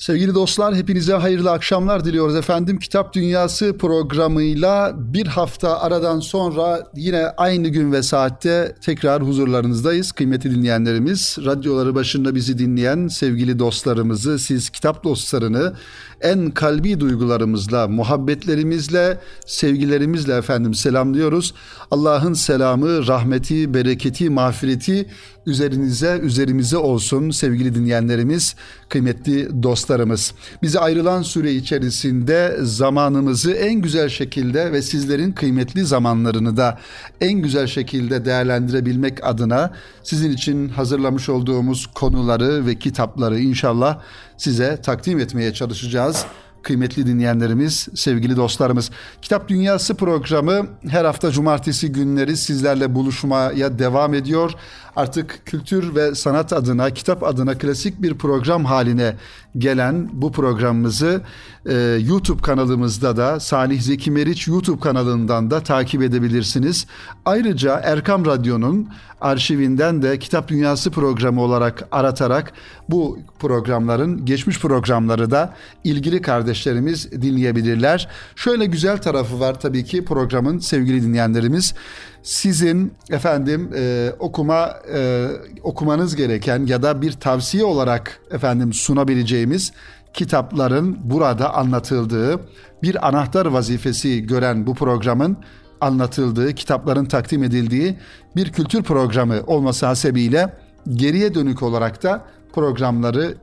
Sevgili 0.00 0.34
dostlar 0.34 0.74
hepinize 0.74 1.14
hayırlı 1.14 1.50
akşamlar 1.50 2.04
diliyoruz 2.04 2.36
efendim. 2.36 2.78
Kitap 2.78 3.12
Dünyası 3.12 3.78
programıyla 3.78 4.92
bir 4.96 5.26
hafta 5.26 5.80
aradan 5.80 6.20
sonra 6.20 6.90
yine 6.94 7.26
aynı 7.26 7.68
gün 7.68 7.92
ve 7.92 8.02
saatte 8.02 8.74
tekrar 8.84 9.22
huzurlarınızdayız. 9.22 10.12
Kıymetli 10.12 10.50
dinleyenlerimiz, 10.50 11.38
radyoları 11.44 11.94
başında 11.94 12.34
bizi 12.34 12.58
dinleyen 12.58 13.08
sevgili 13.08 13.58
dostlarımızı, 13.58 14.38
siz 14.38 14.70
kitap 14.70 15.04
dostlarını 15.04 15.74
en 16.20 16.50
kalbi 16.50 17.00
duygularımızla, 17.00 17.88
muhabbetlerimizle, 17.88 19.18
sevgilerimizle 19.46 20.36
efendim 20.36 20.74
selamlıyoruz. 20.74 21.54
Allah'ın 21.90 22.34
selamı, 22.34 23.06
rahmeti, 23.06 23.74
bereketi, 23.74 24.30
mağfireti 24.30 25.06
üzerinize, 25.50 26.20
üzerimize 26.22 26.76
olsun 26.76 27.30
sevgili 27.30 27.74
dinleyenlerimiz, 27.74 28.54
kıymetli 28.88 29.62
dostlarımız. 29.62 30.34
Bize 30.62 30.78
ayrılan 30.78 31.22
süre 31.22 31.52
içerisinde 31.52 32.56
zamanımızı 32.62 33.52
en 33.52 33.74
güzel 33.74 34.08
şekilde 34.08 34.72
ve 34.72 34.82
sizlerin 34.82 35.32
kıymetli 35.32 35.84
zamanlarını 35.84 36.56
da 36.56 36.78
en 37.20 37.32
güzel 37.32 37.66
şekilde 37.66 38.24
değerlendirebilmek 38.24 39.24
adına 39.24 39.72
sizin 40.02 40.32
için 40.32 40.68
hazırlamış 40.68 41.28
olduğumuz 41.28 41.86
konuları 41.86 42.66
ve 42.66 42.78
kitapları 42.78 43.40
inşallah 43.40 44.00
size 44.36 44.80
takdim 44.82 45.18
etmeye 45.18 45.54
çalışacağız 45.54 46.26
kıymetli 46.62 47.06
dinleyenlerimiz, 47.06 47.88
sevgili 47.94 48.36
dostlarımız. 48.36 48.90
Kitap 49.22 49.48
Dünyası 49.48 49.94
programı 49.94 50.66
her 50.88 51.04
hafta 51.04 51.30
cumartesi 51.30 51.92
günleri 51.92 52.36
sizlerle 52.36 52.94
buluşmaya 52.94 53.78
devam 53.78 54.14
ediyor. 54.14 54.52
Artık 54.96 55.46
kültür 55.46 55.94
ve 55.94 56.14
sanat 56.14 56.52
adına, 56.52 56.90
kitap 56.90 57.22
adına 57.22 57.58
klasik 57.58 58.02
bir 58.02 58.18
program 58.18 58.64
haline 58.64 59.16
gelen 59.58 60.08
bu 60.12 60.32
programımızı 60.32 61.22
e, 61.66 61.74
YouTube 62.00 62.42
kanalımızda 62.42 63.16
da 63.16 63.40
Salih 63.40 63.80
Zeki 63.80 64.10
Meriç 64.10 64.48
YouTube 64.48 64.80
kanalından 64.80 65.50
da 65.50 65.60
takip 65.60 66.02
edebilirsiniz. 66.02 66.86
Ayrıca 67.24 67.80
Erkam 67.84 68.26
Radyo'nun 68.26 68.88
arşivinden 69.20 70.02
de 70.02 70.18
Kitap 70.18 70.48
Dünyası 70.48 70.90
programı 70.90 71.42
olarak 71.42 71.88
aratarak 71.92 72.52
bu 72.88 73.18
programların 73.38 74.24
geçmiş 74.24 74.60
programları 74.60 75.30
da 75.30 75.54
ilgili 75.84 76.22
kardeşlerimiz 76.22 77.12
dinleyebilirler. 77.12 78.08
Şöyle 78.36 78.66
güzel 78.66 78.98
tarafı 78.98 79.40
var 79.40 79.60
tabii 79.60 79.84
ki 79.84 80.04
programın 80.04 80.58
sevgili 80.58 81.02
dinleyenlerimiz 81.02 81.74
sizin 82.22 82.92
efendim 83.10 83.70
e, 83.76 84.12
okuma 84.18 84.74
e, 84.94 85.28
okumanız 85.62 86.16
gereken 86.16 86.66
ya 86.66 86.82
da 86.82 87.02
bir 87.02 87.12
tavsiye 87.12 87.64
olarak 87.64 88.20
efendim 88.30 88.72
sunabileceğimiz 88.72 89.72
kitapların 90.14 90.98
burada 91.04 91.54
anlatıldığı 91.54 92.40
bir 92.82 93.08
anahtar 93.08 93.46
vazifesi 93.46 94.26
gören 94.26 94.66
bu 94.66 94.74
programın 94.74 95.36
anlatıldığı, 95.80 96.54
kitapların 96.54 97.04
takdim 97.04 97.44
edildiği 97.44 97.96
bir 98.36 98.52
kültür 98.52 98.82
programı 98.82 99.40
olması 99.46 99.86
hasebiyle 99.86 100.54
geriye 100.88 101.34
dönük 101.34 101.62
olarak 101.62 102.02
da 102.02 102.24
programları 102.52 103.34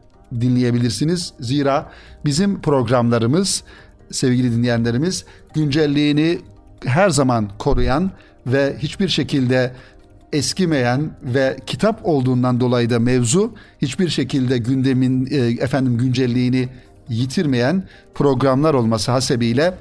dinleyebilirsiniz. 0.42 1.34
Zira 1.40 1.92
bizim 2.26 2.62
programlarımız 2.62 3.64
sevgili 4.12 4.52
dinleyenlerimiz 4.52 5.26
güncelliğini 5.54 6.40
her 6.86 7.10
zaman 7.10 7.50
koruyan 7.60 8.12
ve 8.48 8.76
hiçbir 8.80 9.08
şekilde 9.08 9.72
eskimeyen 10.34 11.12
ve 11.24 11.58
kitap 11.66 12.00
olduğundan 12.04 12.60
dolayı 12.60 12.90
da 12.90 13.00
mevzu 13.00 13.54
hiçbir 13.82 14.10
şekilde 14.10 14.58
gündemin 14.58 15.28
e, 15.32 15.38
efendim 15.38 15.98
güncelliğini 15.98 16.70
yitirmeyen 17.10 17.84
programlar 18.14 18.74
olması 18.74 19.12
hasebiyle 19.12 19.74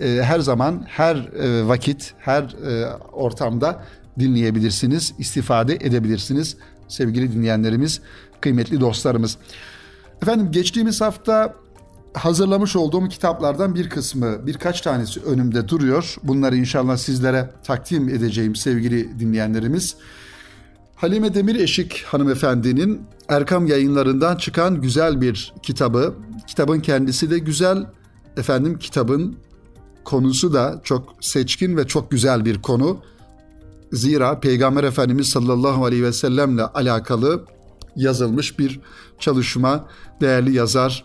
e, 0.00 0.08
her 0.22 0.40
zaman 0.40 0.84
her 0.88 1.16
e, 1.16 1.68
vakit 1.68 2.14
her 2.18 2.56
ortamda 3.12 3.82
dinleyebilirsiniz, 4.18 5.14
istifade 5.18 5.74
edebilirsiniz 5.74 6.56
sevgili 6.88 7.32
dinleyenlerimiz, 7.32 8.00
kıymetli 8.40 8.80
dostlarımız. 8.80 9.36
Efendim 10.22 10.52
geçtiğimiz 10.52 11.00
hafta 11.00 11.54
hazırlamış 12.16 12.76
olduğum 12.76 13.08
kitaplardan 13.08 13.74
bir 13.74 13.90
kısmı, 13.90 14.46
birkaç 14.46 14.80
tanesi 14.80 15.20
önümde 15.20 15.68
duruyor. 15.68 16.16
Bunları 16.22 16.56
inşallah 16.56 16.96
sizlere 16.96 17.50
takdim 17.64 18.08
edeceğim 18.08 18.56
sevgili 18.56 19.20
dinleyenlerimiz. 19.20 19.96
Halime 20.96 21.34
Demir 21.34 21.54
Eşik 21.54 22.04
hanımefendinin 22.04 23.02
Erkam 23.28 23.66
yayınlarından 23.66 24.36
çıkan 24.36 24.80
güzel 24.80 25.20
bir 25.20 25.54
kitabı. 25.62 26.14
Kitabın 26.46 26.80
kendisi 26.80 27.30
de 27.30 27.38
güzel. 27.38 27.86
Efendim 28.36 28.78
kitabın 28.78 29.36
konusu 30.04 30.54
da 30.54 30.80
çok 30.84 31.14
seçkin 31.20 31.76
ve 31.76 31.86
çok 31.86 32.10
güzel 32.10 32.44
bir 32.44 32.62
konu. 32.62 32.98
Zira 33.92 34.40
Peygamber 34.40 34.84
Efendimiz 34.84 35.28
sallallahu 35.28 35.84
aleyhi 35.84 36.04
ve 36.04 36.12
sellemle 36.12 36.62
alakalı 36.62 37.44
yazılmış 37.96 38.58
bir 38.58 38.80
çalışma. 39.18 39.88
Değerli 40.20 40.52
yazar 40.54 41.04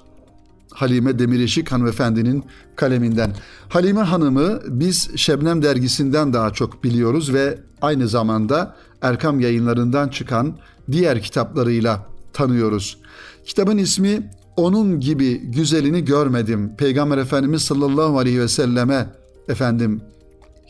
Halime 0.73 1.19
Demireşik 1.19 1.71
hanımefendinin 1.71 2.43
kaleminden. 2.75 3.35
Halime 3.69 4.01
Hanım'ı 4.01 4.61
biz 4.67 5.17
Şebnem 5.17 5.63
dergisinden 5.63 6.33
daha 6.33 6.53
çok 6.53 6.83
biliyoruz 6.83 7.33
ve 7.33 7.59
aynı 7.81 8.07
zamanda 8.07 8.75
Erkam 9.01 9.39
yayınlarından 9.39 10.09
çıkan 10.09 10.57
diğer 10.91 11.21
kitaplarıyla 11.21 12.07
tanıyoruz. 12.33 12.97
Kitabın 13.45 13.77
ismi 13.77 14.31
Onun 14.57 14.99
gibi 14.99 15.37
güzelini 15.37 16.05
görmedim. 16.05 16.75
Peygamber 16.77 17.17
Efendimiz 17.17 17.61
sallallahu 17.61 18.19
aleyhi 18.19 18.39
ve 18.39 18.47
selleme 18.47 19.09
efendim 19.47 20.01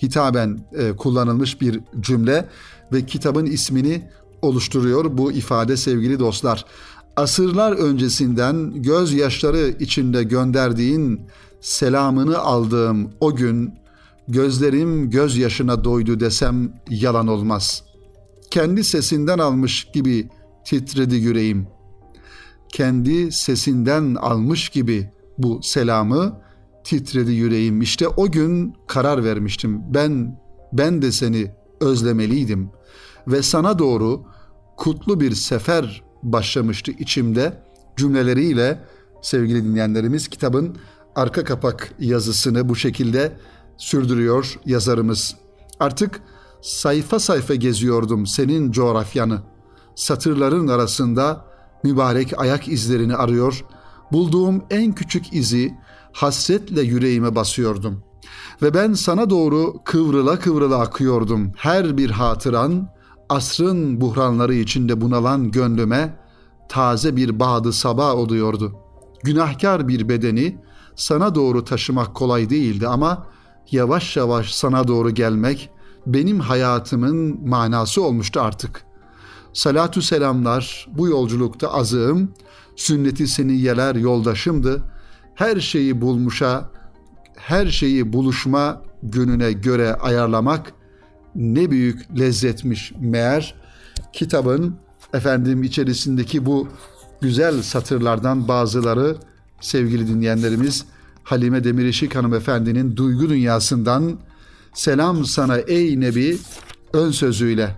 hitaben 0.02 0.60
e, 0.74 0.92
kullanılmış 0.92 1.62
bir 1.62 1.80
cümle 2.00 2.50
ve 2.94 3.06
kitabın 3.06 3.46
ismini 3.46 4.10
oluşturuyor 4.42 5.18
bu 5.18 5.32
ifade 5.32 5.78
sevgili 5.78 6.20
dostlar 6.20 6.66
asırlar 7.22 7.72
öncesinden 7.72 8.82
gözyaşları 8.82 9.76
içinde 9.80 10.24
gönderdiğin 10.24 11.22
selamını 11.62 12.38
aldığım 12.38 13.12
o 13.20 13.36
gün 13.36 13.74
gözlerim 14.28 15.10
gözyaşına 15.10 15.84
doydu 15.84 16.20
desem 16.20 16.74
yalan 16.90 17.28
olmaz. 17.28 17.84
Kendi 18.52 18.84
sesinden 18.84 19.40
almış 19.40 19.88
gibi 19.94 20.30
titredi 20.66 21.16
yüreğim. 21.16 21.68
Kendi 22.70 23.32
sesinden 23.32 24.16
almış 24.16 24.70
gibi 24.70 25.12
bu 25.38 25.60
selamı 25.64 26.42
titredi 26.84 27.32
yüreğim. 27.32 27.82
İşte 27.82 28.08
o 28.08 28.32
gün 28.32 28.76
karar 28.88 29.24
vermiştim. 29.24 29.82
Ben 29.94 30.42
ben 30.74 31.02
de 31.02 31.12
seni 31.12 31.52
özlemeliydim 31.80 32.70
ve 33.28 33.42
sana 33.42 33.80
doğru 33.80 34.24
kutlu 34.78 35.20
bir 35.20 35.32
sefer 35.32 36.11
başlamıştı 36.24 36.92
içimde 36.92 37.64
cümleleriyle 37.98 38.80
sevgili 39.22 39.64
dinleyenlerimiz 39.64 40.28
kitabın 40.28 40.78
arka 41.16 41.44
kapak 41.44 41.94
yazısını 42.00 42.70
bu 42.70 42.76
şekilde 42.76 43.38
sürdürüyor 43.78 44.60
yazarımız. 44.66 45.36
Artık 45.80 46.22
sayfa 46.62 47.20
sayfa 47.20 47.56
geziyordum 47.56 48.28
senin 48.28 48.72
coğrafyanı. 48.72 49.42
Satırların 49.96 50.68
arasında 50.68 51.46
mübarek 51.84 52.40
ayak 52.40 52.68
izlerini 52.68 53.16
arıyor. 53.16 53.66
Bulduğum 54.12 54.64
en 54.70 54.96
küçük 54.96 55.34
izi 55.34 55.74
hasretle 56.12 56.82
yüreğime 56.82 57.36
basıyordum. 57.36 58.04
Ve 58.62 58.74
ben 58.74 58.94
sana 58.94 59.30
doğru 59.30 59.74
kıvrıla 59.86 60.40
kıvrıla 60.40 60.80
akıyordum. 60.80 61.52
Her 61.56 61.98
bir 61.98 62.10
hatıran 62.10 62.90
asrın 63.32 64.02
buhranları 64.02 64.54
içinde 64.54 65.02
bunalan 65.02 65.52
gönlüme 65.52 66.18
taze 66.70 67.16
bir 67.16 67.40
bağdı 67.40 67.74
sabah 67.74 68.16
oluyordu. 68.16 68.76
Günahkar 69.24 69.88
bir 69.88 70.10
bedeni 70.10 70.58
sana 70.96 71.36
doğru 71.36 71.66
taşımak 71.66 72.16
kolay 72.16 72.50
değildi 72.50 72.88
ama 72.88 73.28
yavaş 73.72 74.18
yavaş 74.18 74.54
sana 74.54 74.88
doğru 74.88 75.10
gelmek 75.10 75.70
benim 76.06 76.40
hayatımın 76.40 77.50
manası 77.50 78.04
olmuştu 78.04 78.42
artık. 78.42 78.84
Salatü 79.54 80.02
selamlar 80.02 80.88
bu 80.98 81.08
yolculukta 81.08 81.74
azığım, 81.74 82.34
sünneti 82.76 83.28
seniyyeler 83.28 83.96
yoldaşımdı. 83.96 84.84
Her 85.36 85.60
şeyi 85.60 86.02
bulmuşa, 86.02 86.70
her 87.36 87.68
şeyi 87.68 88.14
buluşma 88.14 88.82
gününe 89.04 89.52
göre 89.52 89.96
ayarlamak 89.96 90.74
ne 91.36 91.72
büyük 91.72 92.20
lezzetmiş 92.20 92.94
meğer 93.00 93.56
kitabın 94.14 94.76
efendim 95.14 95.64
içerisindeki 95.64 96.46
bu 96.46 96.68
güzel 97.22 97.62
satırlardan 97.62 98.48
bazıları 98.48 99.16
sevgili 99.62 100.08
dinleyenlerimiz 100.08 100.86
Halime 101.24 101.64
Demirişik 101.64 102.16
hanımefendinin 102.16 102.96
duygu 102.98 103.30
dünyasından 103.30 104.20
selam 104.74 105.26
sana 105.26 105.58
ey 105.58 106.00
Nebi 106.00 106.38
ön 106.94 107.12
sözüyle 107.12 107.76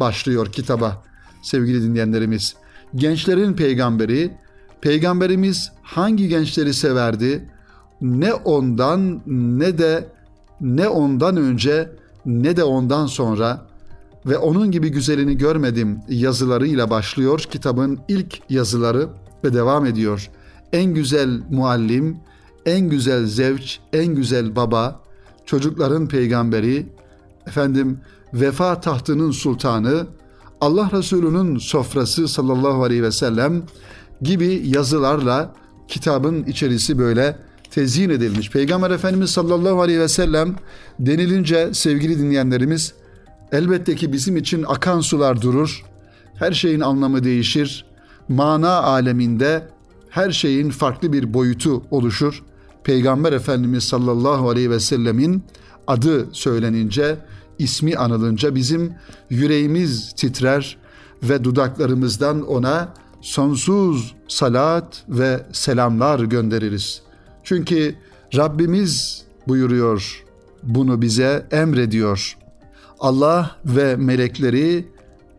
başlıyor 0.00 0.52
kitaba 0.52 1.02
sevgili 1.42 1.82
dinleyenlerimiz. 1.82 2.54
Gençlerin 2.94 3.54
peygamberi 3.54 4.40
Peygamberimiz 4.80 5.72
hangi 5.82 6.28
gençleri 6.28 6.74
severdi? 6.74 7.48
Ne 8.00 8.34
ondan 8.34 9.22
ne 9.26 9.78
de 9.78 10.08
ne 10.60 10.88
ondan 10.88 11.36
önce 11.36 11.88
ne 12.30 12.56
de 12.56 12.64
ondan 12.64 13.06
sonra 13.06 13.66
ve 14.26 14.38
onun 14.38 14.70
gibi 14.70 14.88
güzelini 14.88 15.36
görmedim 15.38 16.00
yazılarıyla 16.08 16.90
başlıyor 16.90 17.38
kitabın 17.50 17.98
ilk 18.08 18.40
yazıları 18.50 19.08
ve 19.44 19.54
devam 19.54 19.86
ediyor. 19.86 20.30
En 20.72 20.94
güzel 20.94 21.40
muallim, 21.50 22.16
en 22.66 22.80
güzel 22.80 23.26
zevç, 23.26 23.80
en 23.92 24.06
güzel 24.06 24.56
baba, 24.56 25.00
çocukların 25.46 26.08
peygamberi, 26.08 26.86
efendim 27.46 28.00
vefa 28.34 28.80
tahtının 28.80 29.30
sultanı, 29.30 30.06
Allah 30.60 30.90
Resulü'nün 30.92 31.58
sofrası 31.58 32.28
sallallahu 32.28 32.82
aleyhi 32.82 33.02
ve 33.02 33.12
sellem 33.12 33.62
gibi 34.22 34.62
yazılarla 34.64 35.54
kitabın 35.88 36.44
içerisi 36.44 36.98
böyle 36.98 37.38
tezyin 37.70 38.10
edilmiş. 38.10 38.50
Peygamber 38.50 38.90
Efendimiz 38.90 39.30
sallallahu 39.30 39.80
aleyhi 39.82 40.00
ve 40.00 40.08
sellem 40.08 40.56
denilince 40.98 41.74
sevgili 41.74 42.18
dinleyenlerimiz 42.18 42.94
elbette 43.52 43.96
ki 43.96 44.12
bizim 44.12 44.36
için 44.36 44.64
akan 44.68 45.00
sular 45.00 45.42
durur. 45.42 45.82
Her 46.34 46.52
şeyin 46.52 46.80
anlamı 46.80 47.24
değişir. 47.24 47.84
Mana 48.28 48.82
aleminde 48.82 49.68
her 50.10 50.30
şeyin 50.30 50.70
farklı 50.70 51.12
bir 51.12 51.34
boyutu 51.34 51.82
oluşur. 51.90 52.42
Peygamber 52.84 53.32
Efendimiz 53.32 53.84
sallallahu 53.84 54.48
aleyhi 54.48 54.70
ve 54.70 54.80
sellemin 54.80 55.44
adı 55.86 56.28
söylenince, 56.32 57.16
ismi 57.58 57.96
anılınca 57.96 58.54
bizim 58.54 58.92
yüreğimiz 59.30 60.12
titrer 60.12 60.78
ve 61.22 61.44
dudaklarımızdan 61.44 62.46
ona 62.46 62.94
sonsuz 63.20 64.14
salat 64.28 65.04
ve 65.08 65.46
selamlar 65.52 66.20
göndeririz. 66.20 67.02
Çünkü 67.50 67.94
Rabbimiz 68.36 69.24
buyuruyor, 69.48 70.24
bunu 70.62 71.02
bize 71.02 71.46
emrediyor. 71.50 72.36
Allah 73.00 73.56
ve 73.64 73.96
melekleri 73.96 74.88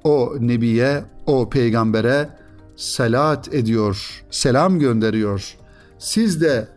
o 0.04 0.34
nebiye, 0.40 1.04
o 1.26 1.50
peygambere 1.50 2.30
salat 2.76 3.54
ediyor, 3.54 4.24
selam 4.32 4.80
gönderiyor. 4.80 5.56
Siz 6.00 6.42
de 6.42 6.68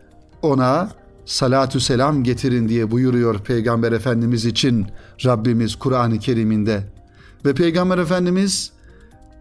ona 0.41 0.89
salatü 1.25 1.79
selam 1.79 2.23
getirin 2.23 2.69
diye 2.69 2.91
buyuruyor 2.91 3.39
Peygamber 3.39 3.91
Efendimiz 3.91 4.45
için 4.45 4.85
Rabbimiz 5.25 5.75
Kur'an-ı 5.75 6.19
Kerim'inde. 6.19 6.83
Ve 7.45 7.53
Peygamber 7.53 7.97
Efendimiz 7.97 8.71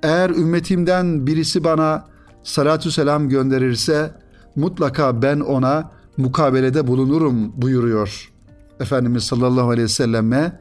eğer 0.02 0.30
ümmetimden 0.30 1.26
birisi 1.26 1.64
bana 1.64 2.06
salatü 2.42 2.92
selam 2.92 3.28
gönderirse 3.28 4.23
mutlaka 4.56 5.22
ben 5.22 5.40
ona 5.40 5.90
mukabelede 6.16 6.86
bulunurum 6.86 7.62
buyuruyor. 7.62 8.32
Efendimiz 8.80 9.24
sallallahu 9.24 9.70
aleyhi 9.70 9.84
ve 9.84 9.88
selleme 9.88 10.60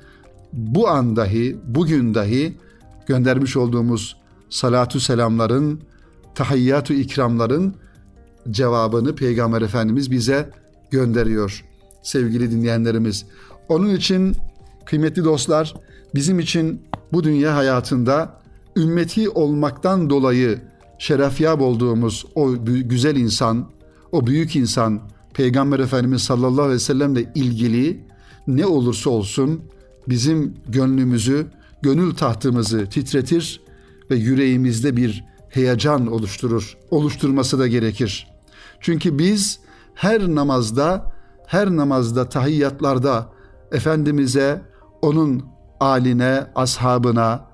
bu 0.54 0.90
an 0.90 1.16
dahi, 1.16 1.58
bugün 1.66 2.14
dahi 2.14 2.58
göndermiş 3.06 3.58
olduğumuz 3.58 4.18
salatü 4.50 5.00
selamların, 5.00 5.82
tahiyyatü 6.36 6.94
ikramların 6.94 7.76
cevabını 8.52 9.16
Peygamber 9.16 9.62
Efendimiz 9.62 10.12
bize 10.12 10.50
gönderiyor 10.92 11.66
sevgili 12.04 12.52
dinleyenlerimiz. 12.52 13.26
Onun 13.70 13.96
için 13.96 14.36
kıymetli 14.86 15.24
dostlar 15.24 15.76
bizim 16.16 16.40
için 16.40 16.82
bu 17.14 17.24
dünya 17.24 17.56
hayatında 17.56 18.42
ümmeti 18.78 19.30
olmaktan 19.30 20.10
dolayı 20.10 20.62
şerefyab 21.00 21.62
olduğumuz 21.62 22.26
o 22.36 22.66
güzel 22.66 23.16
insan, 23.16 23.66
o 24.14 24.28
büyük 24.28 24.56
insan 24.56 25.02
Peygamber 25.34 25.80
Efendimiz 25.80 26.22
sallallahu 26.22 26.62
aleyhi 26.62 26.76
ve 26.76 26.80
sellemle 26.80 27.32
ilgili 27.36 28.06
ne 28.48 28.66
olursa 28.66 29.10
olsun 29.10 29.62
bizim 30.08 30.58
gönlümüzü, 30.68 31.48
gönül 31.82 32.16
tahtımızı 32.16 32.86
titretir 32.90 33.62
ve 34.12 34.16
yüreğimizde 34.16 34.98
bir 34.98 35.26
heyecan 35.50 36.08
oluşturur. 36.08 36.78
Oluşturması 36.92 37.60
da 37.60 37.68
gerekir. 37.68 38.28
Çünkü 38.80 39.20
biz 39.20 39.60
her 39.96 40.22
namazda, 40.22 41.14
her 41.48 41.70
namazda, 41.70 42.30
tahiyyatlarda 42.30 43.30
Efendimiz'e, 43.72 44.62
onun 45.02 45.46
aline, 45.80 46.48
ashabına, 46.56 47.46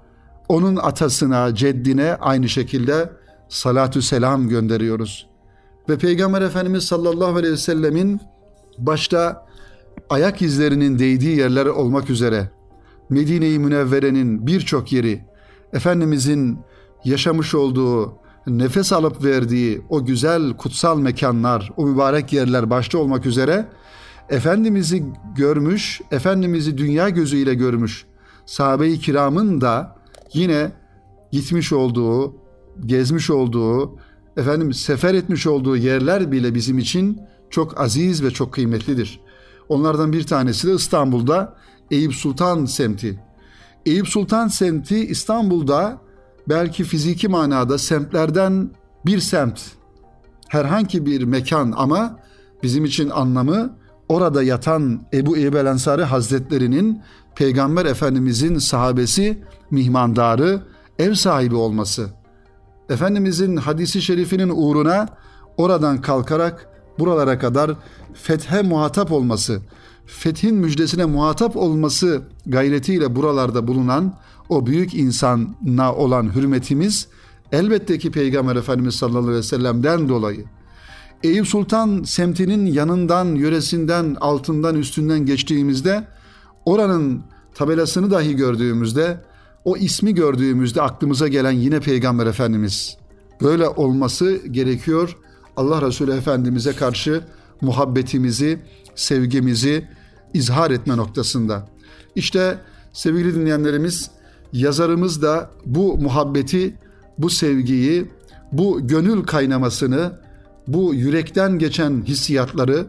onun 0.50 0.76
atasına, 0.76 1.56
ceddine 1.56 2.16
aynı 2.16 2.50
şekilde 2.50 3.10
salatü 3.50 4.02
selam 4.02 4.50
gönderiyoruz. 4.50 5.29
Ve 5.90 5.98
Peygamber 5.98 6.42
Efendimiz 6.42 6.84
sallallahu 6.84 7.36
aleyhi 7.36 7.54
ve 7.54 7.58
sellemin 7.58 8.22
başta 8.78 9.48
ayak 10.10 10.42
izlerinin 10.42 11.00
değdiği 11.00 11.38
yerler 11.38 11.66
olmak 11.66 12.10
üzere 12.10 12.50
Medine-i 13.10 13.60
Münevvere'nin 13.60 14.48
birçok 14.48 14.92
yeri 14.92 15.26
Efendimizin 15.74 16.60
yaşamış 17.06 17.56
olduğu, 17.56 18.14
nefes 18.48 18.94
alıp 18.94 19.24
verdiği 19.24 19.82
o 19.90 20.06
güzel 20.06 20.58
kutsal 20.58 21.00
mekanlar, 21.00 21.72
o 21.78 21.86
mübarek 21.86 22.34
yerler 22.34 22.70
başta 22.70 22.98
olmak 22.98 23.26
üzere 23.26 23.68
Efendimiz'i 24.30 25.04
görmüş, 25.36 26.02
Efendimiz'i 26.12 26.78
dünya 26.78 27.10
gözüyle 27.10 27.54
görmüş 27.54 28.06
sahabe-i 28.46 29.00
kiramın 29.00 29.62
da 29.62 29.96
yine 30.34 30.72
gitmiş 31.32 31.74
olduğu, 31.74 32.36
gezmiş 32.86 33.30
olduğu, 33.30 33.98
efendim 34.40 34.74
sefer 34.74 35.14
etmiş 35.14 35.48
olduğu 35.48 35.78
yerler 35.78 36.32
bile 36.32 36.56
bizim 36.56 36.78
için 36.78 37.22
çok 37.50 37.80
aziz 37.82 38.24
ve 38.24 38.32
çok 38.32 38.54
kıymetlidir. 38.54 39.20
Onlardan 39.70 40.14
bir 40.14 40.24
tanesi 40.24 40.68
de 40.68 40.74
İstanbul'da 40.74 41.56
Eyüp 41.92 42.14
Sultan 42.14 42.66
semti. 42.66 43.20
Eyüp 43.86 44.08
Sultan 44.08 44.48
semti 44.48 45.06
İstanbul'da 45.06 46.02
belki 46.50 46.84
fiziki 46.84 47.28
manada 47.28 47.78
semtlerden 47.78 48.72
bir 49.06 49.20
semt. 49.20 49.62
Herhangi 50.48 51.06
bir 51.06 51.24
mekan 51.24 51.74
ama 51.78 52.20
bizim 52.64 52.86
için 52.86 53.10
anlamı 53.10 53.78
orada 54.10 54.44
yatan 54.44 55.02
Ebu 55.14 55.38
Eyyub 55.38 55.54
el 55.54 55.66
Ensari 55.66 56.04
Hazretlerinin 56.04 57.02
Peygamber 57.36 57.86
Efendimizin 57.86 58.58
sahabesi, 58.58 59.44
mihmandarı, 59.72 60.62
ev 61.00 61.14
sahibi 61.14 61.56
olması. 61.56 62.19
Efendimizin 62.90 63.58
hadisi 63.58 64.02
şerifinin 64.02 64.50
uğruna 64.50 65.08
oradan 65.58 66.02
kalkarak 66.02 66.68
buralara 67.00 67.40
kadar 67.40 67.72
fethe 68.14 68.62
muhatap 68.62 69.12
olması, 69.12 69.62
fethin 70.06 70.56
müjdesine 70.56 71.06
muhatap 71.06 71.58
olması 71.58 72.22
gayretiyle 72.46 73.16
buralarda 73.16 73.68
bulunan 73.68 74.14
o 74.50 74.66
büyük 74.66 74.94
insana 74.94 75.96
olan 75.96 76.36
hürmetimiz 76.36 77.08
elbette 77.52 77.98
ki 77.98 78.12
Peygamber 78.12 78.56
Efendimiz 78.56 78.96
sallallahu 78.96 79.20
aleyhi 79.20 79.38
ve 79.38 79.44
sellem'den 79.44 80.10
dolayı. 80.10 80.46
Eyüp 81.24 81.48
Sultan 81.48 82.04
semtinin 82.04 82.66
yanından, 82.66 83.26
yöresinden, 83.26 84.16
altından, 84.22 84.76
üstünden 84.76 85.26
geçtiğimizde 85.26 86.08
oranın 86.66 87.24
tabelasını 87.56 88.12
dahi 88.12 88.36
gördüğümüzde 88.36 89.18
o 89.70 89.78
ismi 89.78 90.16
gördüğümüzde 90.16 90.82
aklımıza 90.82 91.28
gelen 91.28 91.52
yine 91.52 91.80
Peygamber 91.80 92.26
Efendimiz. 92.26 92.98
Böyle 93.42 93.68
olması 93.68 94.48
gerekiyor. 94.52 95.18
Allah 95.58 95.82
Resulü 95.82 96.12
Efendimiz'e 96.12 96.76
karşı 96.76 97.24
muhabbetimizi, 97.62 98.60
sevgimizi 98.96 99.88
izhar 100.34 100.72
etme 100.72 100.98
noktasında. 100.98 101.68
İşte 102.16 102.58
sevgili 102.94 103.36
dinleyenlerimiz 103.36 104.12
yazarımız 104.54 105.22
da 105.22 105.50
bu 105.66 105.98
muhabbeti, 105.98 106.76
bu 107.18 107.30
sevgiyi, 107.30 108.06
bu 108.52 108.88
gönül 108.88 109.24
kaynamasını, 109.24 110.12
bu 110.68 110.94
yürekten 110.94 111.60
geçen 111.60 112.04
hissiyatları 112.06 112.88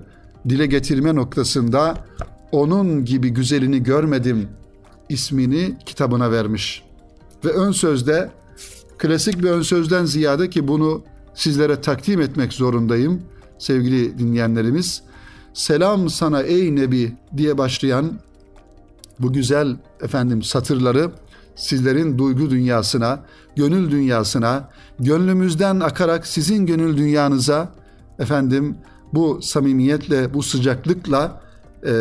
dile 0.48 0.66
getirme 0.66 1.14
noktasında 1.14 1.94
onun 2.52 3.04
gibi 3.04 3.30
güzelini 3.30 3.82
görmedim 3.82 4.48
ismini 5.10 5.78
kitabına 5.86 6.30
vermiş. 6.30 6.84
Ve 7.44 7.48
ön 7.48 7.72
sözde 7.72 8.30
klasik 8.98 9.42
bir 9.42 9.50
ön 9.50 9.62
sözden 9.62 10.04
ziyade 10.04 10.50
ki 10.50 10.68
bunu 10.68 11.02
sizlere 11.34 11.80
takdim 11.80 12.20
etmek 12.20 12.52
zorundayım 12.52 13.22
sevgili 13.58 14.18
dinleyenlerimiz. 14.18 15.02
Selam 15.54 16.10
sana 16.10 16.42
ey 16.42 16.76
Nebi 16.76 17.16
diye 17.36 17.58
başlayan 17.58 18.20
bu 19.18 19.32
güzel 19.32 19.76
efendim 20.00 20.42
satırları 20.42 21.10
sizlerin 21.54 22.18
duygu 22.18 22.50
dünyasına, 22.50 23.24
gönül 23.56 23.90
dünyasına, 23.90 24.68
gönlümüzden 24.98 25.80
akarak 25.80 26.26
sizin 26.26 26.66
gönül 26.66 26.96
dünyanıza 26.96 27.68
efendim 28.18 28.76
bu 29.12 29.42
samimiyetle, 29.42 30.34
bu 30.34 30.42
sıcaklıkla 30.42 31.40
e, 31.86 31.92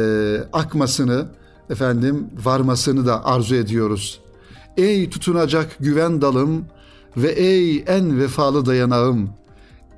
akmasını, 0.53 1.25
efendim 1.69 2.27
varmasını 2.43 3.05
da 3.05 3.25
arzu 3.25 3.55
ediyoruz. 3.55 4.19
Ey 4.77 5.09
tutunacak 5.09 5.77
güven 5.79 6.21
dalım 6.21 6.65
ve 7.17 7.31
ey 7.31 7.83
en 7.88 8.19
vefalı 8.19 8.65
dayanağım, 8.65 9.29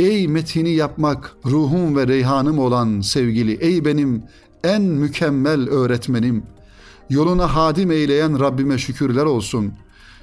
Ey 0.02 0.28
metini 0.28 0.70
yapmak 0.70 1.36
ruhum 1.46 1.96
ve 1.96 2.08
reyhanım 2.08 2.60
olan 2.60 3.02
sevgili, 3.02 3.54
ey 3.54 3.86
benim 3.86 4.24
en 4.64 4.82
mükemmel 4.82 5.70
öğretmenim. 5.70 6.44
Yoluna 7.10 7.56
hadim 7.56 7.92
eyleyen 7.92 8.40
Rabbime 8.40 8.78
şükürler 8.78 9.26
olsun. 9.26 9.74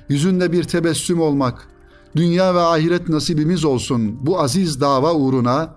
Yüzünde 0.09 0.53
bir 0.53 0.65
tebessüm 0.65 1.21
olmak, 1.21 1.69
dünya 2.17 2.55
ve 2.55 2.61
ahiret 2.61 3.09
nasibimiz 3.09 3.65
olsun. 3.65 4.27
Bu 4.27 4.41
aziz 4.41 4.81
dava 4.81 5.15
uğruna 5.15 5.75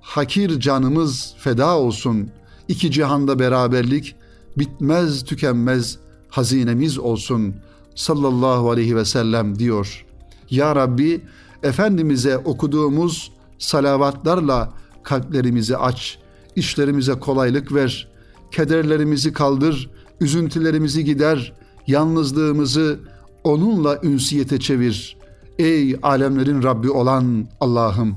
hakir 0.00 0.60
canımız 0.60 1.34
feda 1.38 1.78
olsun. 1.78 2.30
İki 2.68 2.90
cihanda 2.90 3.38
beraberlik, 3.38 4.14
bitmez 4.60 5.24
tükenmez 5.24 5.98
hazinemiz 6.28 6.98
olsun. 6.98 7.54
Sallallahu 7.94 8.70
aleyhi 8.70 8.96
ve 8.96 9.04
sellem 9.04 9.58
diyor. 9.58 10.06
Ya 10.50 10.76
Rabbi, 10.76 11.20
Efendimiz'e 11.62 12.38
okuduğumuz 12.38 13.32
salavatlarla 13.58 14.72
kalplerimizi 15.02 15.76
aç, 15.76 16.18
işlerimize 16.56 17.14
kolaylık 17.14 17.74
ver, 17.74 18.08
kederlerimizi 18.50 19.32
kaldır, 19.32 19.90
üzüntülerimizi 20.20 21.04
gider, 21.04 21.52
yalnızlığımızı 21.86 23.00
onunla 23.44 23.98
ünsiyete 24.02 24.60
çevir. 24.60 25.16
Ey 25.58 25.96
alemlerin 26.02 26.62
Rabbi 26.62 26.90
olan 26.90 27.48
Allah'ım! 27.60 28.16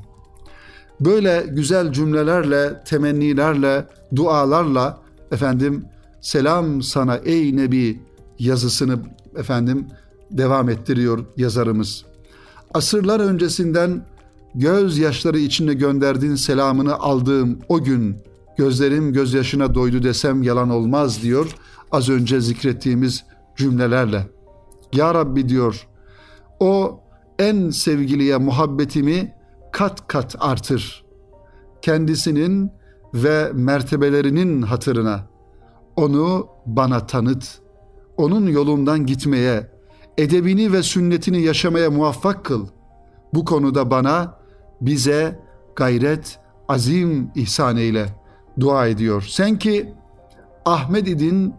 Böyle 1.00 1.46
güzel 1.50 1.92
cümlelerle, 1.92 2.84
temennilerle, 2.86 3.86
dualarla 4.16 4.98
efendim 5.32 5.86
selam 6.24 6.82
sana 6.82 7.16
ey 7.16 7.56
Nebi 7.56 8.02
yazısını 8.40 9.00
efendim 9.36 9.88
devam 10.32 10.70
ettiriyor 10.70 11.26
yazarımız. 11.38 12.06
Asırlar 12.74 13.20
öncesinden 13.20 14.06
gözyaşları 14.56 15.40
içinde 15.40 15.74
gönderdiğin 15.74 16.36
selamını 16.36 16.96
aldığım 16.96 17.60
o 17.70 17.84
gün 17.84 18.18
gözlerim 18.58 19.14
gözyaşına 19.14 19.76
doydu 19.76 20.04
desem 20.04 20.44
yalan 20.44 20.70
olmaz 20.70 21.22
diyor 21.22 21.56
az 21.92 22.10
önce 22.10 22.42
zikrettiğimiz 22.42 23.24
cümlelerle. 23.56 24.28
Ya 24.94 25.14
Rabbi 25.14 25.50
diyor 25.50 25.88
o 26.60 27.00
en 27.40 27.70
sevgiliye 27.70 28.38
muhabbetimi 28.38 29.34
kat 29.72 30.08
kat 30.08 30.36
artır. 30.40 31.04
Kendisinin 31.82 32.72
ve 33.14 33.52
mertebelerinin 33.54 34.62
hatırına 34.62 35.33
onu 35.96 36.48
bana 36.66 37.08
tanıt. 37.08 37.60
Onun 38.18 38.48
yolundan 38.48 39.06
gitmeye, 39.06 39.72
edebini 40.18 40.74
ve 40.74 40.84
sünnetini 40.84 41.42
yaşamaya 41.42 41.92
muvaffak 41.92 42.46
kıl. 42.46 42.68
Bu 43.34 43.46
konuda 43.46 43.92
bana, 43.92 44.40
bize 44.82 45.40
gayret, 45.76 46.40
azim 46.68 47.32
ihsan 47.36 47.78
eyle. 47.78 48.10
Dua 48.60 48.88
ediyor. 48.88 49.26
Sen 49.30 49.60
ki 49.60 49.94
Ahmet 50.66 51.08
idin 51.08 51.54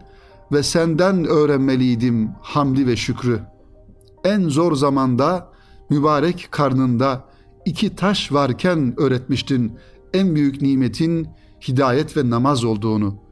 ve 0.53 0.63
senden 0.63 1.25
öğrenmeliydim 1.25 2.31
hamdi 2.43 2.87
ve 2.87 2.97
şükrü. 2.97 3.41
En 4.25 4.49
zor 4.49 4.77
zamanda 4.77 5.53
mübarek 5.91 6.49
karnında 6.51 7.25
iki 7.65 7.97
taş 7.97 8.33
varken 8.33 8.95
öğretmiştin 8.97 9.79
en 10.13 10.35
büyük 10.35 10.63
nimetin 10.63 11.29
hidayet 11.69 12.17
ve 12.17 12.31
namaz 12.31 12.65
olduğunu. 12.65 13.24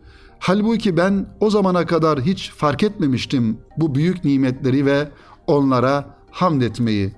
Halbuki 0.45 0.97
ben 0.97 1.27
o 1.41 1.51
zamana 1.51 1.87
kadar 1.87 2.21
hiç 2.21 2.51
fark 2.51 2.83
etmemiştim 2.83 3.59
bu 3.77 3.95
büyük 3.95 4.25
nimetleri 4.25 4.87
ve 4.87 5.09
onlara 5.47 6.19
hamd 6.31 6.63
etmeyi. 6.63 7.13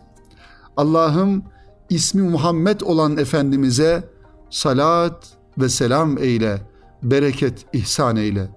Allah'ım 0.77 1.45
ismi 1.91 2.23
Muhammed 2.23 2.81
olan 2.81 3.17
Efendimiz'e 3.17 4.05
salat 4.51 5.37
ve 5.59 5.69
selam 5.69 6.19
eyle, 6.19 6.63
bereket 7.03 7.67
ihsan 7.73 8.17
eyle. 8.17 8.49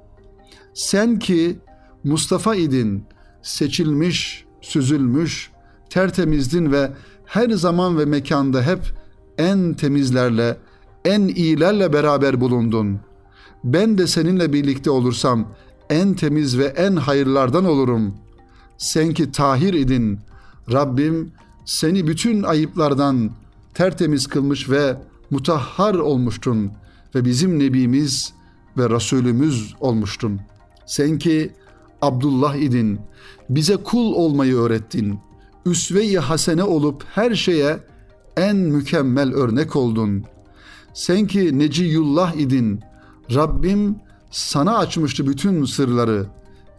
Sen 0.74 1.20
ki 1.20 1.60
Mustafa 2.04 2.56
idin, 2.56 3.04
seçilmiş, 3.42 4.46
süzülmüş, 4.62 5.52
tertemizdin 5.90 6.72
ve 6.72 6.92
her 7.26 7.50
zaman 7.50 7.98
ve 7.98 8.06
mekanda 8.06 8.62
hep 8.62 8.80
en 9.38 9.74
temizlerle, 9.74 10.58
en 11.06 11.22
iyilerle 11.22 11.94
beraber 11.94 12.42
bulundun. 12.42 13.07
Ben 13.64 13.98
de 13.98 14.08
seninle 14.08 14.54
birlikte 14.54 14.90
olursam 14.90 15.48
en 15.90 16.14
temiz 16.14 16.58
ve 16.58 16.66
en 16.66 16.96
hayırlardan 16.96 17.66
olurum. 17.66 18.16
Sen 18.78 19.14
ki 19.14 19.32
tahir 19.32 19.74
idin, 19.74 20.20
Rabbim 20.72 21.32
seni 21.66 22.08
bütün 22.08 22.44
ayıplardan 22.44 23.32
tertemiz 23.74 24.28
kılmış 24.28 24.70
ve 24.70 24.98
mutahhar 25.30 25.96
olmuştun 25.96 26.72
ve 27.16 27.26
bizim 27.26 27.60
Nebimiz 27.60 28.34
ve 28.78 28.90
Resulümüz 28.90 29.76
olmuştun. 29.80 30.42
Sen 30.86 31.18
ki 31.18 31.52
Abdullah 32.02 32.56
idin, 32.56 33.00
bize 33.50 33.78
kul 33.78 34.14
olmayı 34.14 34.56
öğrettin. 34.56 35.20
Üsve-i 35.66 36.18
hasene 36.18 36.64
olup 36.64 37.04
her 37.16 37.36
şeye 37.36 37.80
en 38.38 38.58
mükemmel 38.58 39.34
örnek 39.34 39.76
oldun. 39.76 40.24
Sen 40.94 41.28
ki 41.28 41.60
Neciyullah 41.60 42.36
idin, 42.36 42.82
Rabbim 43.34 43.96
sana 44.32 44.78
açmıştı 44.78 45.28
bütün 45.28 45.66
sırları. 45.66 46.26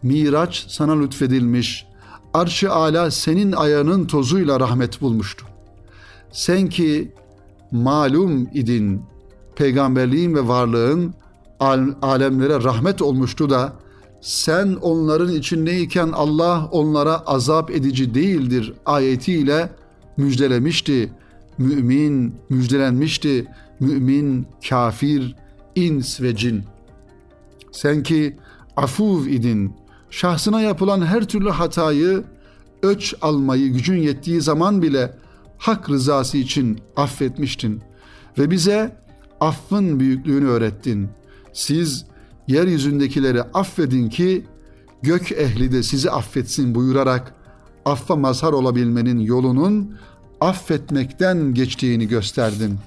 Miraç 0.02 0.66
sana 0.68 1.00
lütfedilmiş. 1.00 1.86
Arş-ı 2.34 2.72
ala 2.72 3.10
senin 3.10 3.52
ayağının 3.52 4.04
tozuyla 4.04 4.60
rahmet 4.60 5.00
bulmuştu. 5.00 5.46
Sen 6.32 6.68
ki 6.68 7.12
malum 7.72 8.48
idin, 8.54 9.02
peygamberliğin 9.56 10.34
ve 10.34 10.48
varlığın 10.48 11.14
alemlere 12.02 12.64
rahmet 12.64 13.02
olmuştu 13.02 13.50
da 13.50 13.72
sen 14.20 14.76
onların 14.82 15.32
içindeyken 15.32 16.08
Allah 16.12 16.68
onlara 16.72 17.18
azap 17.18 17.70
edici 17.70 18.14
değildir 18.14 18.72
ayetiyle 18.86 19.70
müjdelemişti. 20.16 21.12
Mümin 21.58 22.34
müjdelenmişti. 22.48 23.46
Mümin, 23.80 24.46
kafir, 24.68 25.36
ins 25.86 26.20
ve 26.20 26.36
cin. 26.36 26.62
Sen 27.72 28.02
ki 28.02 28.36
afuv 28.76 29.26
idin, 29.26 29.72
şahsına 30.10 30.60
yapılan 30.60 31.06
her 31.06 31.28
türlü 31.28 31.50
hatayı 31.50 32.24
öç 32.82 33.14
almayı 33.22 33.72
gücün 33.72 33.96
yettiği 33.96 34.40
zaman 34.40 34.82
bile 34.82 35.14
hak 35.58 35.90
rızası 35.90 36.38
için 36.38 36.80
affetmiştin 36.96 37.82
ve 38.38 38.50
bize 38.50 38.96
affın 39.40 40.00
büyüklüğünü 40.00 40.46
öğrettin. 40.46 41.08
Siz 41.52 42.04
yeryüzündekileri 42.48 43.42
affedin 43.42 44.08
ki 44.08 44.44
gök 45.02 45.32
ehli 45.32 45.72
de 45.72 45.82
sizi 45.82 46.10
affetsin 46.10 46.74
buyurarak 46.74 47.34
affa 47.84 48.16
mazhar 48.16 48.52
olabilmenin 48.52 49.18
yolunun 49.18 49.94
affetmekten 50.40 51.54
geçtiğini 51.54 52.08
gösterdin. 52.08 52.78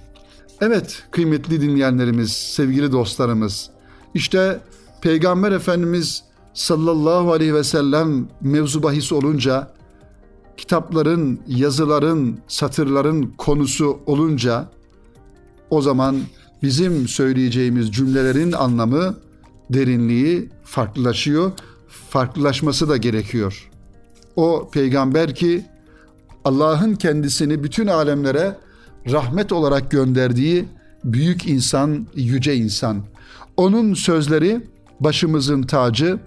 Evet 0.61 1.03
kıymetli 1.11 1.61
dinleyenlerimiz, 1.61 2.31
sevgili 2.31 2.91
dostlarımız, 2.91 3.69
işte 4.13 4.59
Peygamber 5.01 5.51
Efendimiz 5.51 6.23
sallallahu 6.53 7.31
aleyhi 7.31 7.53
ve 7.53 7.63
sellem 7.63 8.27
mevzu 8.41 8.83
bahis 8.83 9.11
olunca, 9.11 9.73
kitapların, 10.57 11.39
yazıların, 11.47 12.39
satırların 12.47 13.33
konusu 13.37 13.99
olunca 14.05 14.69
o 15.69 15.81
zaman 15.81 16.19
bizim 16.63 17.07
söyleyeceğimiz 17.07 17.91
cümlelerin 17.91 18.51
anlamı, 18.51 19.15
derinliği 19.69 20.49
farklılaşıyor. 20.63 21.51
Farklılaşması 22.09 22.89
da 22.89 22.97
gerekiyor. 22.97 23.69
O 24.35 24.69
peygamber 24.73 25.35
ki 25.35 25.65
Allah'ın 26.45 26.95
kendisini 26.95 27.63
bütün 27.63 27.87
alemlere 27.87 28.57
rahmet 29.09 29.51
olarak 29.51 29.91
gönderdiği 29.91 30.65
büyük 31.03 31.47
insan, 31.47 32.07
yüce 32.15 32.55
insan. 32.55 33.03
Onun 33.57 33.93
sözleri 33.93 34.61
başımızın 34.99 35.63
tacı, 35.63 36.19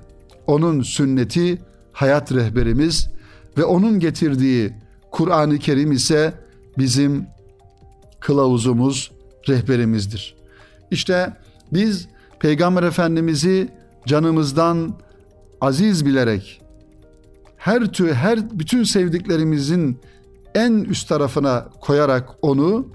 onun 0.47 0.83
sünneti 0.83 1.59
hayat 1.93 2.33
rehberimiz 2.33 3.09
ve 3.59 3.65
onun 3.65 4.01
getirdiği 4.01 4.73
Kur'an-ı 5.11 5.59
Kerim 5.59 5.93
ise 5.93 6.35
bizim 6.79 7.27
kılavuzumuz, 8.21 9.13
rehberimizdir. 9.49 10.35
İşte 10.91 11.33
biz 11.73 12.09
Peygamber 12.41 12.83
Efendimiz'i 12.83 13.69
canımızdan 14.07 14.95
aziz 15.61 16.07
bilerek 16.07 16.61
her 17.65 17.85
tür 17.93 18.13
her 18.13 18.59
bütün 18.59 18.85
sevdiklerimizin 18.85 19.99
en 20.55 20.73
üst 20.73 21.09
tarafına 21.09 21.69
koyarak 21.81 22.29
onu 22.43 22.87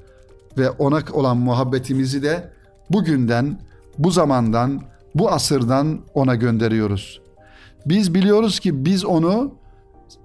ve 0.57 0.69
ona 0.69 1.01
olan 1.13 1.37
muhabbetimizi 1.37 2.23
de 2.23 2.53
bugünden, 2.89 3.59
bu 3.97 4.11
zamandan, 4.11 4.81
bu 5.15 5.31
asırdan 5.31 5.99
ona 6.13 6.35
gönderiyoruz. 6.35 7.21
Biz 7.85 8.13
biliyoruz 8.13 8.59
ki 8.59 8.85
biz 8.85 9.05
onu 9.05 9.53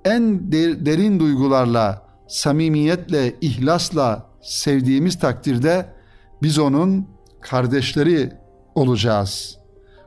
en 0.05 0.53
derin 0.87 1.21
duygularla, 1.21 2.03
samimiyetle, 2.29 3.35
ihlasla 3.41 4.27
sevdiğimiz 4.43 5.19
takdirde 5.19 5.87
biz 6.43 6.59
onun 6.59 7.09
kardeşleri 7.41 8.33
olacağız. 8.75 9.59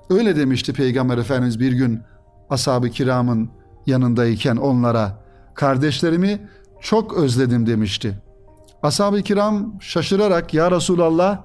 Öyle 0.10 0.36
demişti 0.36 0.74
Peygamber 0.74 1.18
Efendimiz 1.18 1.60
bir 1.60 1.72
gün 1.72 2.02
ashab-ı 2.50 2.90
kiramın 2.90 3.50
yanındayken 3.86 4.56
onlara 4.56 5.24
kardeşlerimi 5.54 6.40
çok 6.82 7.14
özledim 7.14 7.68
demişti. 7.68 8.18
Ashab-ı 8.84 9.22
kiram 9.22 9.74
şaşırarak 9.82 10.54
ya 10.54 10.72
Resulallah 10.72 11.40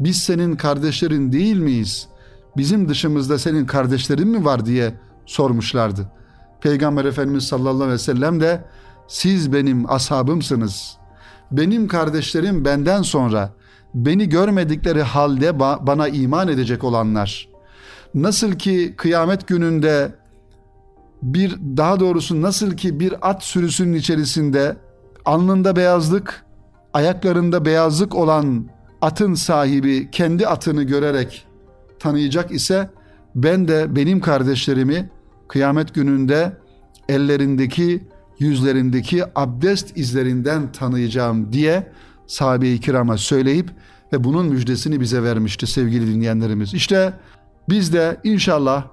biz 0.00 0.16
senin 0.16 0.56
kardeşlerin 0.56 1.32
değil 1.32 1.56
miyiz? 1.56 2.08
Bizim 2.56 2.88
dışımızda 2.88 3.38
senin 3.38 3.66
kardeşlerin 3.66 4.28
mi 4.28 4.44
var 4.44 4.66
diye 4.66 4.94
sormuşlardı. 5.26 6.10
Peygamber 6.60 7.04
Efendimiz 7.04 7.44
sallallahu 7.44 7.74
aleyhi 7.74 7.92
ve 7.92 7.98
sellem 7.98 8.40
de 8.40 8.64
siz 9.08 9.52
benim 9.52 9.90
ashabımsınız. 9.90 10.96
Benim 11.50 11.88
kardeşlerim 11.88 12.64
benden 12.64 13.02
sonra 13.02 13.52
beni 13.94 14.28
görmedikleri 14.28 15.02
halde 15.02 15.60
bana 15.60 16.08
iman 16.08 16.48
edecek 16.48 16.84
olanlar. 16.84 17.48
Nasıl 18.14 18.52
ki 18.52 18.94
kıyamet 18.96 19.48
gününde 19.48 20.14
bir 21.22 21.58
daha 21.76 22.00
doğrusu 22.00 22.42
nasıl 22.42 22.76
ki 22.76 23.00
bir 23.00 23.30
at 23.30 23.42
sürüsünün 23.42 23.94
içerisinde 23.94 24.76
alnında 25.24 25.76
beyazlık, 25.76 26.44
ayaklarında 26.92 27.64
beyazlık 27.64 28.14
olan 28.14 28.68
atın 29.00 29.34
sahibi 29.34 30.10
kendi 30.10 30.46
atını 30.46 30.82
görerek 30.82 31.46
tanıyacak 31.98 32.50
ise 32.50 32.90
ben 33.34 33.68
de 33.68 33.96
benim 33.96 34.20
kardeşlerimi 34.20 35.10
kıyamet 35.48 35.94
gününde 35.94 36.56
ellerindeki, 37.08 38.06
yüzlerindeki 38.38 39.24
abdest 39.34 39.96
izlerinden 39.96 40.72
tanıyacağım 40.72 41.52
diye 41.52 41.92
sahabe-i 42.26 42.80
kirama 42.80 43.18
söyleyip 43.18 43.70
ve 44.12 44.24
bunun 44.24 44.46
müjdesini 44.46 45.00
bize 45.00 45.22
vermişti 45.22 45.66
sevgili 45.66 46.14
dinleyenlerimiz. 46.14 46.74
İşte 46.74 47.12
biz 47.68 47.92
de 47.92 48.16
inşallah 48.24 48.84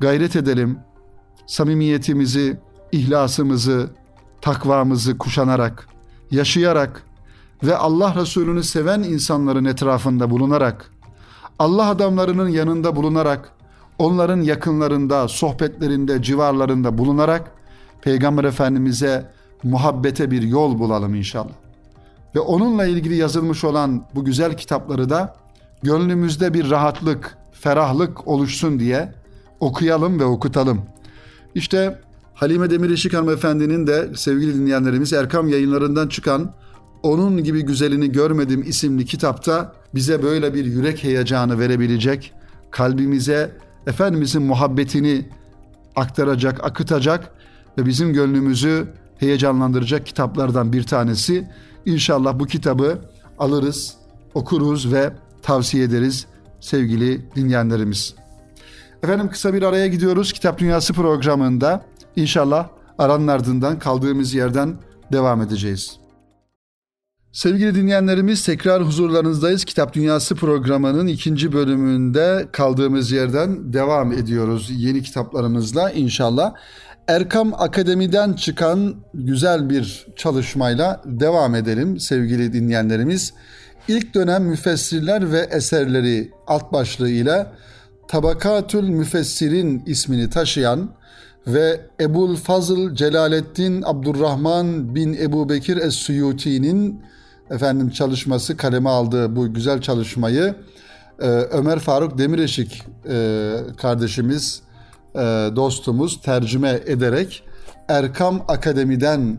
gayret 0.00 0.36
edelim, 0.36 0.78
samimiyetimizi, 1.46 2.58
ihlasımızı, 2.92 3.90
takvamızı 4.40 5.18
kuşanarak, 5.18 5.88
yaşayarak 6.30 7.02
ve 7.62 7.76
Allah 7.76 8.14
Resulü'nü 8.14 8.62
seven 8.62 9.02
insanların 9.02 9.64
etrafında 9.64 10.30
bulunarak, 10.30 10.90
Allah 11.58 11.88
adamlarının 11.88 12.48
yanında 12.48 12.96
bulunarak, 12.96 13.52
onların 13.98 14.40
yakınlarında, 14.40 15.28
sohbetlerinde, 15.28 16.22
civarlarında 16.22 16.98
bulunarak 16.98 17.52
Peygamber 18.02 18.44
Efendimiz'e 18.44 19.30
muhabbete 19.62 20.30
bir 20.30 20.42
yol 20.42 20.78
bulalım 20.78 21.14
inşallah. 21.14 21.54
Ve 22.34 22.40
onunla 22.40 22.86
ilgili 22.86 23.16
yazılmış 23.16 23.64
olan 23.64 24.04
bu 24.14 24.24
güzel 24.24 24.56
kitapları 24.56 25.10
da 25.10 25.36
gönlümüzde 25.82 26.54
bir 26.54 26.70
rahatlık, 26.70 27.38
ferahlık 27.52 28.28
oluşsun 28.28 28.80
diye 28.80 29.12
okuyalım 29.60 30.20
ve 30.20 30.24
okutalım. 30.24 30.82
İşte 31.56 31.98
Halime 32.34 32.70
Demirişik 32.70 33.14
hanımefendinin 33.14 33.86
de 33.86 34.10
sevgili 34.14 34.54
dinleyenlerimiz 34.54 35.12
Erkam 35.12 35.48
yayınlarından 35.48 36.08
çıkan 36.08 36.52
Onun 37.02 37.44
gibi 37.44 37.62
güzelini 37.62 38.12
görmedim 38.12 38.64
isimli 38.66 39.04
kitapta 39.04 39.72
bize 39.94 40.22
böyle 40.22 40.54
bir 40.54 40.64
yürek 40.64 41.04
heyecanı 41.04 41.58
verebilecek, 41.58 42.32
kalbimize 42.70 43.50
Efendimizin 43.86 44.42
muhabbetini 44.42 45.28
aktaracak, 45.96 46.64
akıtacak 46.64 47.32
ve 47.78 47.86
bizim 47.86 48.12
gönlümüzü 48.12 48.88
heyecanlandıracak 49.18 50.06
kitaplardan 50.06 50.72
bir 50.72 50.82
tanesi. 50.82 51.48
İnşallah 51.86 52.38
bu 52.38 52.46
kitabı 52.46 52.98
alırız, 53.38 53.94
okuruz 54.34 54.92
ve 54.92 55.12
tavsiye 55.42 55.84
ederiz 55.84 56.26
sevgili 56.60 57.34
dinleyenlerimiz. 57.36 58.25
Efendim 59.06 59.30
kısa 59.30 59.54
bir 59.54 59.62
araya 59.62 59.86
gidiyoruz. 59.86 60.32
Kitap 60.32 60.58
Dünyası 60.58 60.92
programında 60.92 61.82
inşallah 62.16 62.68
aranın 62.98 63.28
ardından 63.28 63.78
kaldığımız 63.78 64.34
yerden 64.34 64.76
devam 65.12 65.42
edeceğiz. 65.42 65.96
Sevgili 67.32 67.74
dinleyenlerimiz 67.74 68.44
tekrar 68.44 68.82
huzurlarınızdayız. 68.82 69.64
Kitap 69.64 69.94
Dünyası 69.94 70.34
programının 70.34 71.06
ikinci 71.06 71.52
bölümünde 71.52 72.48
kaldığımız 72.52 73.12
yerden 73.12 73.72
devam 73.72 74.12
ediyoruz 74.12 74.70
yeni 74.70 75.02
kitaplarımızla 75.02 75.90
inşallah. 75.90 76.54
Erkam 77.08 77.54
Akademi'den 77.54 78.32
çıkan 78.32 78.94
güzel 79.14 79.70
bir 79.70 80.06
çalışmayla 80.16 81.02
devam 81.04 81.54
edelim 81.54 82.00
sevgili 82.00 82.52
dinleyenlerimiz. 82.52 83.34
İlk 83.88 84.14
dönem 84.14 84.44
müfessirler 84.44 85.32
ve 85.32 85.38
eserleri 85.38 86.30
alt 86.46 86.72
başlığıyla 86.72 87.52
Tabakatül 88.08 88.88
Müfessirin 88.88 89.82
ismini 89.86 90.30
taşıyan 90.30 90.90
ve 91.46 91.80
Ebul 92.00 92.36
Fazıl 92.36 92.94
Celaleddin 92.94 93.82
Abdurrahman 93.82 94.94
bin 94.94 95.14
Ebu 95.14 95.48
Bekir 95.48 95.76
Es-Suyuti'nin 95.76 97.02
efendim 97.50 97.90
çalışması 97.90 98.56
kaleme 98.56 98.90
aldığı 98.90 99.36
bu 99.36 99.54
güzel 99.54 99.80
çalışmayı 99.80 100.54
e, 101.20 101.26
Ömer 101.26 101.78
Faruk 101.78 102.18
Demireşik 102.18 102.82
e, 103.08 103.56
kardeşimiz 103.76 104.62
e, 105.14 105.18
dostumuz 105.56 106.20
tercüme 106.20 106.80
ederek 106.86 107.42
Erkam 107.88 108.44
Akademi'den 108.48 109.38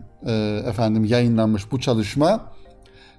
efendim 0.66 1.04
yayınlanmış 1.04 1.72
bu 1.72 1.80
çalışma. 1.80 2.52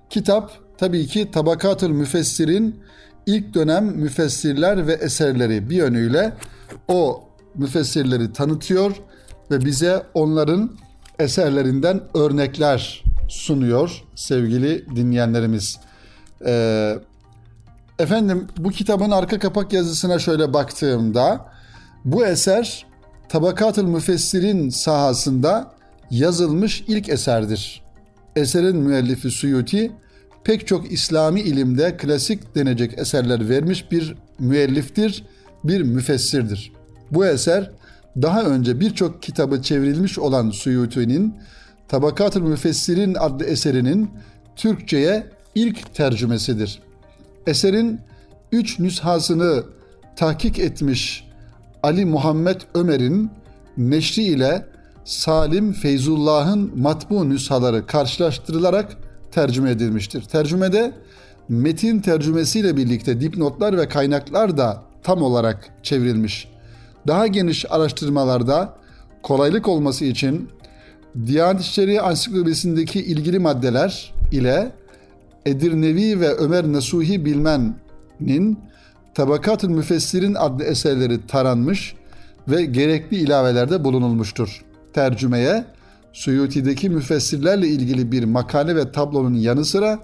Kitap 0.09 0.51
tabii 0.77 1.07
ki 1.07 1.31
Tabakatül 1.31 1.89
Müfessirin 1.89 2.83
ilk 3.29 3.53
dönem 3.53 3.85
müfessirler 3.85 4.87
ve 4.87 4.93
eserleri 4.93 5.69
bir 5.69 5.75
yönüyle 5.75 6.33
o 6.87 7.23
müfessirleri 7.55 8.33
tanıtıyor 8.33 8.95
ve 9.51 9.65
bize 9.65 10.03
onların 10.13 10.71
eserlerinden 11.19 12.01
örnekler 12.13 13.03
sunuyor 13.29 14.03
sevgili 14.15 14.85
dinleyenlerimiz. 14.95 15.79
Ee, 16.45 16.95
efendim 17.99 18.47
bu 18.57 18.69
kitabın 18.69 19.11
arka 19.11 19.39
kapak 19.39 19.73
yazısına 19.73 20.19
şöyle 20.19 20.53
baktığımda 20.53 21.45
bu 22.05 22.25
eser 22.25 22.85
Tabakatül 23.29 23.83
Müfessirin 23.83 24.69
sahasında 24.69 25.71
yazılmış 26.11 26.83
ilk 26.87 27.09
eserdir. 27.09 27.83
Eserin 28.35 28.77
müellifi 28.77 29.31
Suyuti 29.31 29.91
pek 30.43 30.67
çok 30.67 30.91
İslami 30.91 31.41
ilimde 31.41 31.97
klasik 31.97 32.55
denecek 32.55 32.99
eserler 32.99 33.49
vermiş 33.49 33.91
bir 33.91 34.15
müelliftir, 34.39 35.23
bir 35.63 35.81
müfessirdir. 35.81 36.71
Bu 37.11 37.25
eser 37.25 37.71
daha 38.21 38.43
önce 38.43 38.79
birçok 38.79 39.23
kitabı 39.23 39.61
çevrilmiş 39.61 40.19
olan 40.19 40.49
Suyuti'nin 40.49 41.35
Tabakatül 41.87 42.41
Müfessirin 42.41 43.15
adlı 43.15 43.45
eserinin 43.45 44.09
Türkçe'ye 44.55 45.27
ilk 45.55 45.93
tercümesidir. 45.93 46.79
Eserin 47.47 47.99
üç 48.51 48.79
nüshasını 48.79 49.63
tahkik 50.15 50.59
etmiş 50.59 51.27
Ali 51.83 52.05
Muhammed 52.05 52.61
Ömer'in 52.73 53.31
neşri 53.77 54.23
ile 54.23 54.65
Salim 55.05 55.73
Feyzullah'ın 55.73 56.79
matbu 56.79 57.29
nüshaları 57.29 57.85
karşılaştırılarak 57.85 58.97
tercüme 59.31 59.71
edilmiştir. 59.71 60.21
Tercümede 60.21 60.91
metin 61.49 61.99
tercümesiyle 61.99 62.77
birlikte 62.77 63.21
dipnotlar 63.21 63.77
ve 63.77 63.87
kaynaklar 63.87 64.57
da 64.57 64.83
tam 65.03 65.21
olarak 65.21 65.69
çevrilmiş. 65.83 66.47
Daha 67.07 67.27
geniş 67.27 67.65
araştırmalarda 67.71 68.73
kolaylık 69.23 69.67
olması 69.67 70.05
için 70.05 70.49
Diyanet 71.25 71.61
İşleri 71.61 72.01
Ansiklopedisindeki 72.01 72.99
ilgili 72.99 73.39
maddeler 73.39 74.13
ile 74.31 74.71
Edirnevi 75.45 76.19
ve 76.19 76.35
Ömer 76.35 76.63
Nasuhi 76.63 77.25
Bilmen'in 77.25 78.59
Tabakat-ı 79.13 79.69
Müfessirin 79.69 80.35
adlı 80.35 80.63
eserleri 80.63 81.27
taranmış 81.27 81.95
ve 82.47 82.65
gerekli 82.65 83.17
ilavelerde 83.17 83.83
bulunulmuştur. 83.83 84.65
Tercümeye 84.93 85.65
Suyuti'deki 86.13 86.89
müfessirlerle 86.89 87.67
ilgili 87.67 88.11
bir 88.11 88.23
makale 88.23 88.75
ve 88.75 88.91
tablonun 88.91 89.33
yanı 89.33 89.65
sıra 89.65 89.99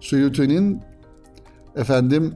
Suyuti'nin 0.00 0.80
efendim 1.76 2.34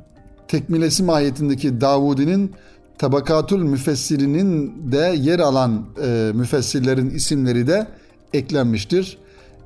tekmilesi 0.48 1.02
mahiyetindeki 1.02 1.80
Davudi'nin 1.80 2.52
Tabakatül 2.98 3.62
Müfessirinin 3.62 4.74
de 4.92 5.14
yer 5.18 5.38
alan 5.38 5.86
e, 6.02 6.32
müfessirlerin 6.34 7.10
isimleri 7.10 7.66
de 7.66 7.86
eklenmiştir. 8.32 9.18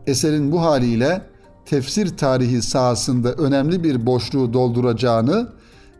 Eserin 0.06 0.52
bu 0.52 0.62
haliyle 0.62 1.22
tefsir 1.66 2.16
tarihi 2.16 2.62
sahasında 2.62 3.32
önemli 3.32 3.84
bir 3.84 4.06
boşluğu 4.06 4.52
dolduracağını 4.52 5.48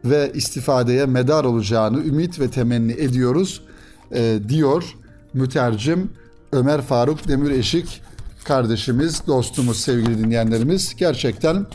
ve 0.05 0.33
istifadeye 0.35 1.07
medar 1.07 1.45
olacağını 1.45 2.05
ümit 2.05 2.41
ve 2.41 2.51
temenni 2.51 2.93
ediyoruz 2.93 3.63
e, 4.13 4.39
diyor 4.49 4.85
mütercim 5.35 6.11
Ömer 6.53 6.83
Faruk 6.83 7.29
Demir 7.29 7.51
Eşik 7.51 8.03
kardeşimiz, 8.45 9.27
dostumuz, 9.27 9.81
sevgili 9.81 10.19
dinleyenlerimiz 10.19 10.97
gerçekten 10.97 11.67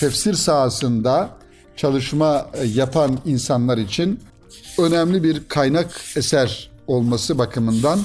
tefsir 0.00 0.34
sahasında 0.34 1.30
çalışma 1.76 2.50
yapan 2.74 3.18
insanlar 3.24 3.78
için 3.78 4.20
önemli 4.78 5.22
bir 5.22 5.48
kaynak 5.48 6.00
eser 6.16 6.70
olması 6.86 7.38
bakımından 7.38 7.98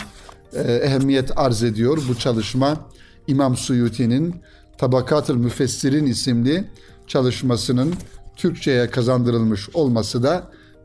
e, 0.53 0.73
ehemmiyet 0.73 1.37
arz 1.37 1.63
ediyor 1.63 1.97
bu 2.09 2.15
çalışma. 2.15 2.77
İmam 3.27 3.57
Suyuti'nin 3.57 4.35
Tabakatül 4.77 5.35
Müfessirin 5.35 6.05
isimli 6.05 6.69
çalışmasının 7.07 7.93
Türkçe'ye 8.35 8.89
kazandırılmış 8.89 9.69
olması 9.73 10.23
da 10.23 10.43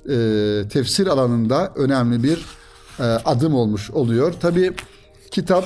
e, 0.08 0.68
tefsir 0.68 1.06
alanında 1.06 1.72
önemli 1.76 2.22
bir 2.22 2.44
e, 2.98 3.02
adım 3.02 3.54
olmuş 3.54 3.90
oluyor. 3.90 4.32
Tabi 4.40 4.72
kitap 5.30 5.64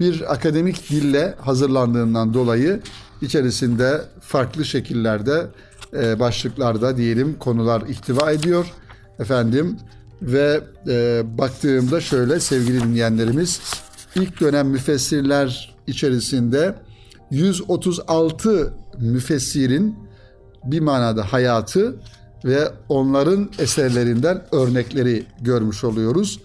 bir 0.00 0.32
akademik 0.32 0.90
dille 0.90 1.34
hazırlandığından 1.40 2.34
dolayı 2.34 2.80
içerisinde 3.22 4.00
farklı 4.20 4.64
şekillerde 4.64 5.46
e, 5.92 6.20
başlıklarda 6.20 6.96
diyelim 6.96 7.38
konular 7.38 7.82
ihtiva 7.88 8.32
ediyor 8.32 8.66
efendim 9.18 9.76
ve 10.22 10.60
e, 10.88 11.22
baktığımda 11.38 12.00
şöyle 12.00 12.40
sevgili 12.40 12.82
dinleyenlerimiz 12.82 13.60
ilk 14.14 14.40
dönem 14.40 14.68
müfessirler 14.68 15.76
içerisinde 15.86 16.74
136 17.30 18.74
müfessirin 18.98 19.96
bir 20.64 20.80
manada 20.80 21.32
hayatı 21.32 21.96
ve 22.44 22.68
onların 22.88 23.50
eserlerinden 23.58 24.42
örnekleri 24.52 25.26
görmüş 25.40 25.84
oluyoruz. 25.84 26.40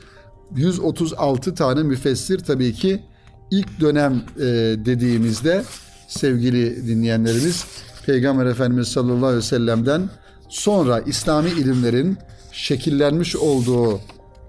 136 0.56 1.56
tane 1.56 1.84
müfessir 1.84 2.40
tabii 2.40 2.74
ki 2.74 3.04
ilk 3.52 3.80
dönem 3.80 4.24
e, 4.38 4.44
dediğimizde 4.86 5.64
sevgili 6.08 6.88
dinleyenlerimiz 6.88 7.66
Peygamber 8.06 8.46
Efendimiz 8.46 8.88
sallallahu 8.88 9.26
aleyhi 9.26 9.38
ve 9.38 9.42
sellem'den 9.42 10.10
sonra 10.50 11.00
İslami 11.00 11.50
ilimlerin 11.50 12.18
şekillenmiş 12.52 13.36
olduğu 13.36 14.00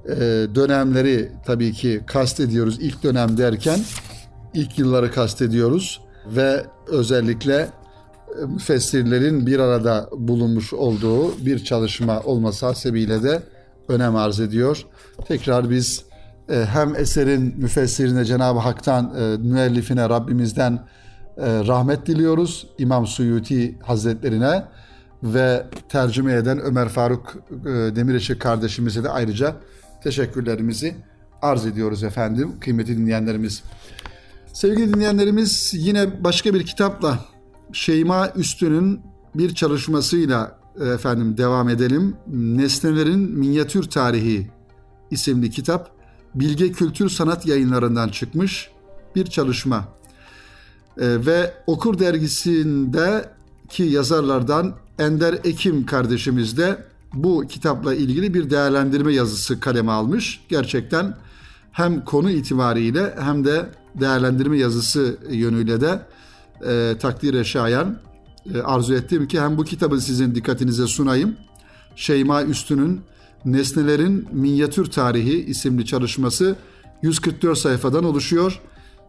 e, 0.09 0.17
dönemleri 0.55 1.33
tabii 1.47 1.73
ki 1.73 2.01
kastediyoruz. 2.07 2.79
İlk 2.81 3.03
dönem 3.03 3.39
derken 3.39 3.81
ilk 4.55 4.79
yılları 4.79 5.13
kastediyoruz 5.13 6.01
ve 6.27 6.65
özellikle 6.87 7.55
e, 7.55 8.45
müfessirlerin 8.47 9.47
bir 9.47 9.59
arada 9.59 10.09
bulunmuş 10.13 10.73
olduğu 10.73 11.47
bir 11.47 11.65
çalışma 11.65 12.21
olması 12.21 12.67
hasebiyle 12.67 13.23
de 13.23 13.43
önem 13.89 14.17
arz 14.17 14.41
ediyor. 14.41 14.87
Tekrar 15.29 15.71
biz 15.71 16.05
e, 16.49 16.65
hem 16.65 16.97
eserin 16.97 17.55
müfessirine 17.57 18.25
Cenab-ı 18.25 18.59
Hak'tan, 18.59 19.15
e, 19.19 19.37
müellifine 19.37 20.09
Rabbimizden 20.09 20.79
rahmet 21.39 22.07
diliyoruz. 22.07 22.67
İmam 22.79 23.07
Suyuti 23.07 23.79
Hazretlerine 23.83 24.65
ve 25.23 25.67
tercüme 25.89 26.33
eden 26.33 26.61
Ömer 26.61 26.89
Faruk 26.89 27.37
Demireşik 27.97 28.41
kardeşimize 28.41 29.05
de 29.05 29.09
ayrıca 29.09 29.57
teşekkürlerimizi 30.03 30.95
arz 31.43 31.67
ediyoruz 31.67 32.03
efendim 32.03 32.61
kıymetli 32.61 32.97
dinleyenlerimiz. 32.97 33.63
Sevgili 34.53 34.95
dinleyenlerimiz 34.95 35.71
yine 35.75 36.25
başka 36.25 36.55
bir 36.55 36.67
kitapla 36.67 37.19
Şeyma 37.73 38.31
Üstün'ün 38.31 39.01
bir 39.35 39.55
çalışmasıyla 39.55 40.59
e, 40.61 40.66
efendim 40.81 41.37
devam 41.37 41.69
edelim. 41.69 42.17
Nesnelerin 42.33 43.39
Minyatür 43.39 43.91
Tarihi 43.91 44.51
isimli 45.11 45.51
kitap 45.51 45.91
Bilge 46.35 46.73
Kültür 46.73 47.09
Sanat 47.09 47.47
yayınlarından 47.47 48.09
çıkmış 48.09 48.71
bir 49.15 49.27
çalışma. 49.27 49.89
E, 50.99 51.27
ve 51.27 51.55
Okur 51.67 51.99
dergisindeki 51.99 53.83
yazarlardan 53.83 54.75
Ender 54.99 55.39
Ekim 55.45 55.87
kardeşimiz 55.87 56.59
de 56.59 56.79
bu 57.15 57.45
kitapla 57.49 57.95
ilgili 57.95 58.35
bir 58.35 58.51
değerlendirme 58.51 59.13
yazısı 59.13 59.61
kaleme 59.61 59.93
almış. 59.93 60.45
Gerçekten 60.49 61.17
hem 61.73 62.05
konu 62.05 62.31
itibariyle 62.31 63.15
hem 63.21 63.45
de 63.45 63.67
değerlendirme 63.95 64.59
yazısı 64.59 65.19
yönüyle 65.31 65.81
de 65.81 66.01
e, 66.67 66.99
takdire 66.99 67.45
şayan 67.45 67.99
arzu 68.65 68.95
ettim 68.95 69.29
ki 69.29 69.41
hem 69.41 69.59
bu 69.59 69.65
kitabı 69.65 70.01
sizin 70.01 70.35
dikkatinize 70.35 70.87
sunayım. 70.87 71.37
Şeyma 71.97 72.43
Üstün'ün 72.43 73.01
Nesnelerin 73.45 74.29
Minyatür 74.33 74.87
Tarihi 74.87 75.45
isimli 75.45 75.87
çalışması 75.87 76.57
144 77.03 77.59
sayfadan 77.59 78.05
oluşuyor. 78.05 78.61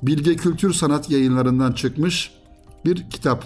Bilge 0.02 0.36
Kültür 0.36 0.74
Sanat 0.74 1.10
yayınlarından 1.10 1.72
çıkmış 1.72 2.32
bir 2.86 3.10
kitap. 3.10 3.44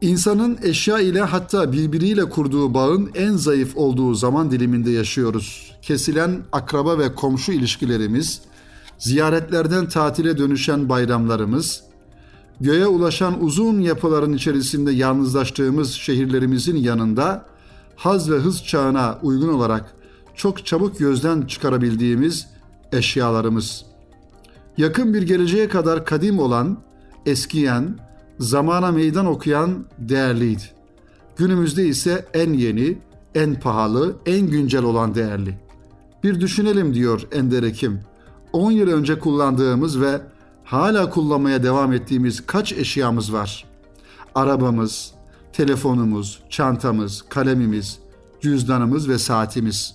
İnsanın 0.00 0.58
eşya 0.62 1.00
ile 1.00 1.20
hatta 1.20 1.72
birbiriyle 1.72 2.28
kurduğu 2.28 2.74
bağın 2.74 3.10
en 3.14 3.36
zayıf 3.36 3.76
olduğu 3.76 4.14
zaman 4.14 4.50
diliminde 4.50 4.90
yaşıyoruz. 4.90 5.76
Kesilen 5.82 6.42
akraba 6.52 6.98
ve 6.98 7.14
komşu 7.14 7.52
ilişkilerimiz, 7.52 8.40
ziyaretlerden 8.98 9.88
tatile 9.88 10.38
dönüşen 10.38 10.88
bayramlarımız, 10.88 11.82
göğe 12.62 12.86
ulaşan 12.86 13.44
uzun 13.44 13.80
yapıların 13.80 14.32
içerisinde 14.32 14.92
yalnızlaştığımız 14.92 15.92
şehirlerimizin 15.92 16.76
yanında 16.76 17.46
haz 17.96 18.30
ve 18.30 18.36
hız 18.36 18.64
çağına 18.64 19.18
uygun 19.22 19.48
olarak 19.48 19.94
çok 20.34 20.66
çabuk 20.66 20.98
gözden 20.98 21.42
çıkarabildiğimiz 21.42 22.46
eşyalarımız. 22.92 23.84
Yakın 24.76 25.14
bir 25.14 25.22
geleceğe 25.22 25.68
kadar 25.68 26.04
kadim 26.04 26.38
olan, 26.38 26.78
eskiyen, 27.26 27.98
zamana 28.38 28.92
meydan 28.92 29.26
okuyan 29.26 29.84
değerliydi. 29.98 30.62
Günümüzde 31.36 31.86
ise 31.86 32.26
en 32.34 32.52
yeni, 32.52 32.98
en 33.34 33.60
pahalı, 33.60 34.16
en 34.26 34.46
güncel 34.46 34.82
olan 34.82 35.14
değerli. 35.14 35.58
Bir 36.24 36.40
düşünelim 36.40 36.94
diyor 36.94 37.22
Ender 37.32 37.62
Ekim. 37.62 38.00
10 38.52 38.70
yıl 38.70 38.88
önce 38.88 39.18
kullandığımız 39.18 40.00
ve 40.00 40.20
hala 40.72 41.10
kullanmaya 41.10 41.62
devam 41.62 41.92
ettiğimiz 41.92 42.46
kaç 42.46 42.72
eşyamız 42.72 43.32
var? 43.32 43.64
Arabamız, 44.34 45.12
telefonumuz, 45.52 46.42
çantamız, 46.50 47.22
kalemimiz, 47.28 47.98
cüzdanımız 48.40 49.08
ve 49.08 49.18
saatimiz. 49.18 49.94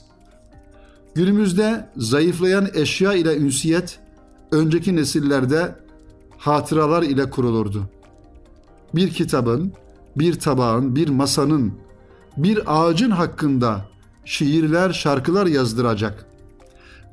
Günümüzde 1.16 1.90
zayıflayan 1.98 2.68
eşya 2.74 3.13
ile 3.13 3.38
ünsiyet 3.38 4.00
önceki 4.52 4.96
nesillerde 4.96 5.76
hatıralar 6.38 7.04
ile 7.04 7.30
kurulurdu. 7.30 7.84
Bir 8.96 9.10
kitabın, 9.10 9.74
bir 10.16 10.40
tabağın, 10.40 10.96
bir 10.96 11.10
masanın, 11.10 11.74
bir 12.38 12.62
ağacın 12.68 13.12
hakkında 13.12 13.86
şiirler, 14.26 14.94
şarkılar 14.94 15.46
yazdıracak. 15.46 16.26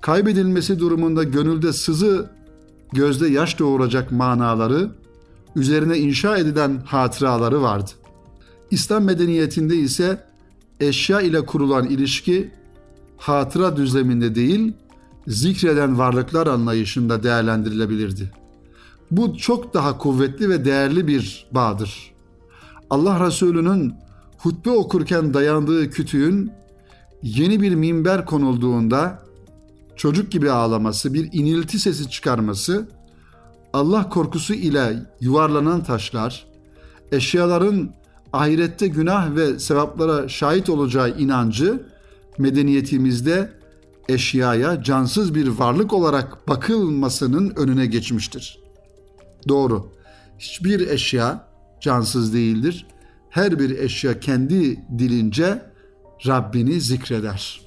Kaybedilmesi 0.01 0.79
durumunda 0.79 1.23
gönülde 1.23 1.73
sızı 1.73 2.31
gözde 2.95 3.29
yaş 3.29 3.59
doğuracak 3.59 4.13
manaları, 4.13 4.91
üzerine 5.57 5.99
inşa 5.99 6.37
edilen 6.39 6.83
hatıraları 6.85 7.63
vardı. 7.63 7.91
İslam 8.71 9.05
medeniyetinde 9.05 9.77
ise 9.77 10.25
eşya 10.81 11.21
ile 11.21 11.47
kurulan 11.47 11.87
ilişki 11.87 12.51
hatıra 13.17 13.77
düzleminde 13.77 14.35
değil, 14.35 14.73
zikreden 15.27 15.99
varlıklar 15.99 16.47
anlayışında 16.47 17.23
değerlendirilebilirdi. 17.23 18.31
Bu 19.11 19.37
çok 19.37 19.75
daha 19.75 19.99
kuvvetli 19.99 20.49
ve 20.49 20.65
değerli 20.65 21.07
bir 21.07 21.47
bağdır. 21.53 22.15
Allah 22.91 23.27
Resulü'nün 23.27 23.95
hutbe 24.39 24.71
okurken 24.71 25.35
dayandığı 25.35 25.91
kütüğün 25.91 26.53
yeni 27.23 27.63
bir 27.63 27.75
minber 27.75 28.27
konulduğunda 28.27 29.23
çocuk 29.97 30.33
gibi 30.33 30.51
ağlaması, 30.51 31.15
bir 31.15 31.29
inilti 31.33 31.79
sesi 31.79 32.11
çıkarması, 32.11 32.89
Allah 33.73 34.09
korkusu 34.09 34.55
ile 34.55 35.03
yuvarlanan 35.21 35.85
taşlar, 35.85 36.47
eşyaların 37.13 37.95
ahirette 38.33 38.87
günah 38.87 39.37
ve 39.37 39.59
sevaplara 39.59 40.29
şahit 40.29 40.69
olacağı 40.69 41.19
inancı 41.19 41.83
medeniyetimizde 42.39 43.53
eşyaya 44.09 44.83
cansız 44.83 45.35
bir 45.35 45.49
varlık 45.49 45.93
olarak 45.93 46.49
bakılmasının 46.49 47.53
önüne 47.57 47.87
geçmiştir. 47.87 48.59
Doğru. 49.49 49.93
Hiçbir 50.39 50.89
eşya 50.89 51.49
cansız 51.81 52.35
değildir. 52.35 52.87
Her 53.31 53.59
bir 53.59 53.79
eşya 53.79 54.21
kendi 54.21 54.85
dilince 54.99 55.63
Rabbini 56.27 56.81
zikreder.'' 56.81 57.64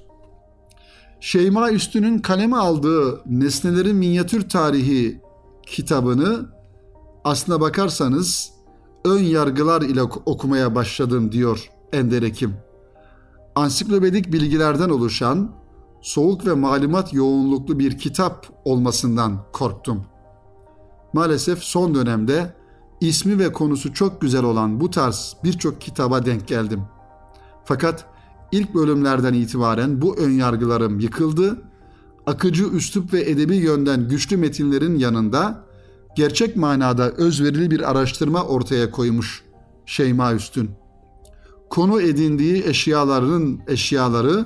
Şeyma 1.20 1.72
Üstün'ün 1.72 2.20
kaleme 2.20 2.58
aldığı 2.58 3.22
Nesnelerin 3.26 3.96
Minyatür 3.96 4.50
Tarihi 4.50 5.22
kitabını 5.66 6.50
aslına 7.24 7.62
bakarsanız 7.62 8.52
ön 9.06 9.24
yargılar 9.24 9.82
ile 9.82 10.04
okumaya 10.04 10.76
başladım 10.76 11.32
diyor 11.32 11.70
Ender 11.94 12.22
Ekim. 12.24 12.56
Ansiklopedik 13.56 14.34
bilgilerden 14.34 14.90
oluşan 14.90 15.52
soğuk 16.02 16.46
ve 16.46 16.54
malumat 16.54 17.14
yoğunluklu 17.14 17.80
bir 17.80 17.98
kitap 17.98 18.48
olmasından 18.66 19.38
korktum. 19.54 20.06
maalesef 21.14 21.64
son 21.64 21.96
dönemde 21.96 22.54
ismi 23.02 23.40
ve 23.40 23.54
konusu 23.54 23.94
çok 23.94 24.22
güzel 24.22 24.44
olan 24.44 24.82
bu 24.82 24.92
tarz 24.92 25.36
birçok 25.44 25.82
kitaba 25.82 26.26
denk 26.26 26.48
geldim. 26.48 26.82
Fakat 27.66 28.06
ilk 28.52 28.76
bölümlerden 28.76 29.34
itibaren 29.34 30.02
bu 30.02 30.18
önyargılarım 30.18 31.00
yıkıldı. 31.00 31.62
Akıcı 32.26 32.64
üslup 32.64 33.14
ve 33.14 33.22
edebi 33.22 33.56
yönden 33.56 34.10
güçlü 34.10 34.38
metinlerin 34.38 34.96
yanında 34.96 35.64
gerçek 36.16 36.56
manada 36.56 37.12
özverili 37.12 37.72
bir 37.72 37.92
araştırma 37.92 38.44
ortaya 38.44 38.92
koymuş 38.92 39.44
Şeyma 39.86 40.34
Üstün. 40.34 40.72
Konu 41.70 42.02
edindiği 42.02 42.64
eşyalarının 42.64 43.60
eşyaları 43.68 44.46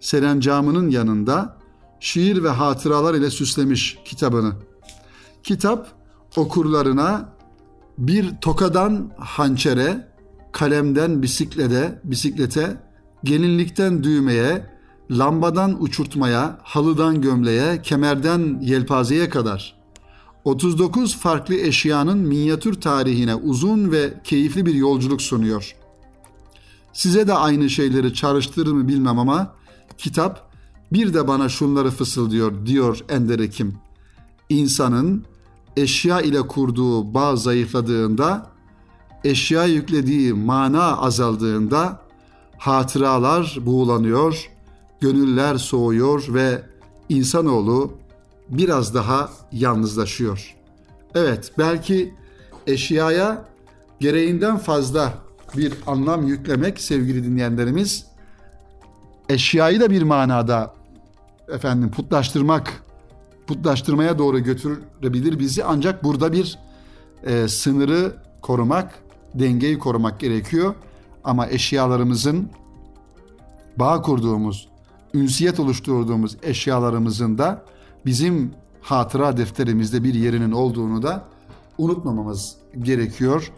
serencamının 0.00 0.90
yanında 0.90 1.58
şiir 2.00 2.42
ve 2.42 2.48
hatıralar 2.48 3.14
ile 3.14 3.30
süslemiş 3.30 3.98
kitabını. 4.04 4.52
Kitap 5.42 5.88
okurlarına 6.36 7.32
bir 7.98 8.36
tokadan 8.40 9.10
hançere, 9.18 10.08
kalemden 10.52 11.22
bisiklete, 11.22 12.00
bisiklete, 12.04 12.76
gelinlikten 13.24 14.04
düğmeye, 14.04 14.66
lambadan 15.10 15.82
uçurtmaya, 15.82 16.58
halıdan 16.62 17.20
gömleğe, 17.20 17.82
kemerden 17.82 18.58
yelpazeye 18.62 19.28
kadar 19.28 19.78
39 20.44 21.16
farklı 21.16 21.54
eşyanın 21.54 22.18
minyatür 22.18 22.80
tarihine 22.80 23.34
uzun 23.34 23.92
ve 23.92 24.14
keyifli 24.24 24.66
bir 24.66 24.74
yolculuk 24.74 25.22
sunuyor. 25.22 25.76
Size 26.92 27.28
de 27.28 27.34
aynı 27.34 27.70
şeyleri 27.70 28.14
çağrıştırır 28.14 28.72
mı 28.72 28.88
bilmem 28.88 29.18
ama 29.18 29.54
kitap 29.98 30.50
bir 30.92 31.14
de 31.14 31.28
bana 31.28 31.48
şunları 31.48 31.90
fısıldıyor 31.90 32.66
diyor 32.66 32.98
Ender 33.08 33.38
Ekim. 33.38 33.74
İnsanın 34.48 35.24
eşya 35.76 36.20
ile 36.20 36.40
kurduğu 36.40 37.14
bağ 37.14 37.36
zayıfladığında, 37.36 38.50
eşya 39.24 39.64
yüklediği 39.64 40.32
mana 40.32 40.96
azaldığında 40.96 42.07
hatıralar 42.58 43.58
buğulanıyor, 43.60 44.50
gönüller 45.00 45.56
soğuyor 45.56 46.34
ve 46.34 46.62
insanoğlu 47.08 47.92
biraz 48.48 48.94
daha 48.94 49.30
yalnızlaşıyor. 49.52 50.56
Evet, 51.14 51.52
belki 51.58 52.14
eşyaya 52.66 53.44
gereğinden 54.00 54.58
fazla 54.58 55.14
bir 55.56 55.74
anlam 55.86 56.26
yüklemek 56.26 56.80
sevgili 56.80 57.24
dinleyenlerimiz 57.24 58.06
eşyayı 59.28 59.80
da 59.80 59.90
bir 59.90 60.02
manada 60.02 60.74
efendim 61.48 61.90
putlaştırmak 61.90 62.82
putlaştırmaya 63.46 64.18
doğru 64.18 64.38
götürebilir 64.38 65.38
bizi 65.38 65.64
ancak 65.64 66.04
burada 66.04 66.32
bir 66.32 66.58
e, 67.24 67.48
sınırı 67.48 68.12
korumak, 68.42 68.94
dengeyi 69.34 69.78
korumak 69.78 70.20
gerekiyor. 70.20 70.74
Ama 71.24 71.46
eşyalarımızın 71.46 72.50
bağ 73.76 74.02
kurduğumuz, 74.02 74.68
ünsiyet 75.14 75.60
oluşturduğumuz 75.60 76.36
eşyalarımızın 76.42 77.38
da 77.38 77.64
bizim 78.06 78.52
hatıra 78.80 79.36
defterimizde 79.36 80.04
bir 80.04 80.14
yerinin 80.14 80.52
olduğunu 80.52 81.02
da 81.02 81.24
unutmamamız 81.78 82.56
gerekiyor 82.78 83.52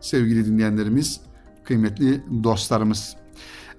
sevgili 0.00 0.46
dinleyenlerimiz, 0.46 1.20
kıymetli 1.64 2.22
dostlarımız. 2.44 3.16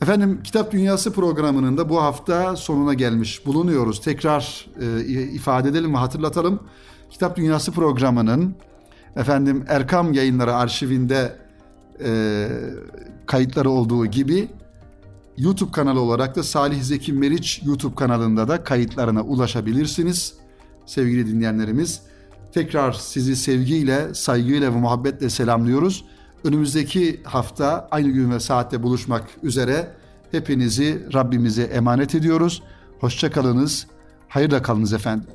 Efendim 0.01 0.39
Kitap 0.43 0.71
Dünyası 0.71 1.13
programının 1.13 1.77
da 1.77 1.89
bu 1.89 2.01
hafta 2.01 2.55
sonuna 2.55 2.93
gelmiş 2.93 3.45
bulunuyoruz. 3.45 4.01
Tekrar 4.01 4.67
e, 4.81 5.01
ifade 5.11 5.69
edelim 5.69 5.93
ve 5.93 5.97
hatırlatalım. 5.97 6.59
Kitap 7.09 7.37
Dünyası 7.37 7.71
programının 7.71 8.55
efendim 9.15 9.65
Erkam 9.67 10.13
Yayınları 10.13 10.55
arşivinde 10.55 11.44
e, 12.03 12.47
kayıtları 13.25 13.69
olduğu 13.69 14.05
gibi 14.05 14.49
YouTube 15.37 15.71
kanalı 15.71 15.99
olarak 15.99 16.35
da 16.35 16.43
Salih 16.43 16.81
Zeki 16.81 17.13
Meriç 17.13 17.61
YouTube 17.65 17.95
kanalında 17.95 18.47
da 18.47 18.63
kayıtlarına 18.63 19.21
ulaşabilirsiniz. 19.21 20.33
Sevgili 20.85 21.27
dinleyenlerimiz 21.27 22.01
tekrar 22.51 22.93
sizi 22.93 23.35
sevgiyle, 23.35 24.13
saygıyla 24.13 24.73
ve 24.73 24.79
muhabbetle 24.79 25.29
selamlıyoruz. 25.29 26.05
Önümüzdeki 26.43 27.21
hafta 27.23 27.87
aynı 27.91 28.09
gün 28.09 28.31
ve 28.31 28.39
saatte 28.39 28.83
buluşmak 28.83 29.23
üzere 29.43 29.87
hepinizi 30.31 31.07
Rabbimize 31.13 31.63
emanet 31.63 32.15
ediyoruz. 32.15 32.63
Hoşçakalınız, 32.99 33.87
hayırla 34.27 34.61
kalınız 34.61 34.93
efendim. 34.93 35.27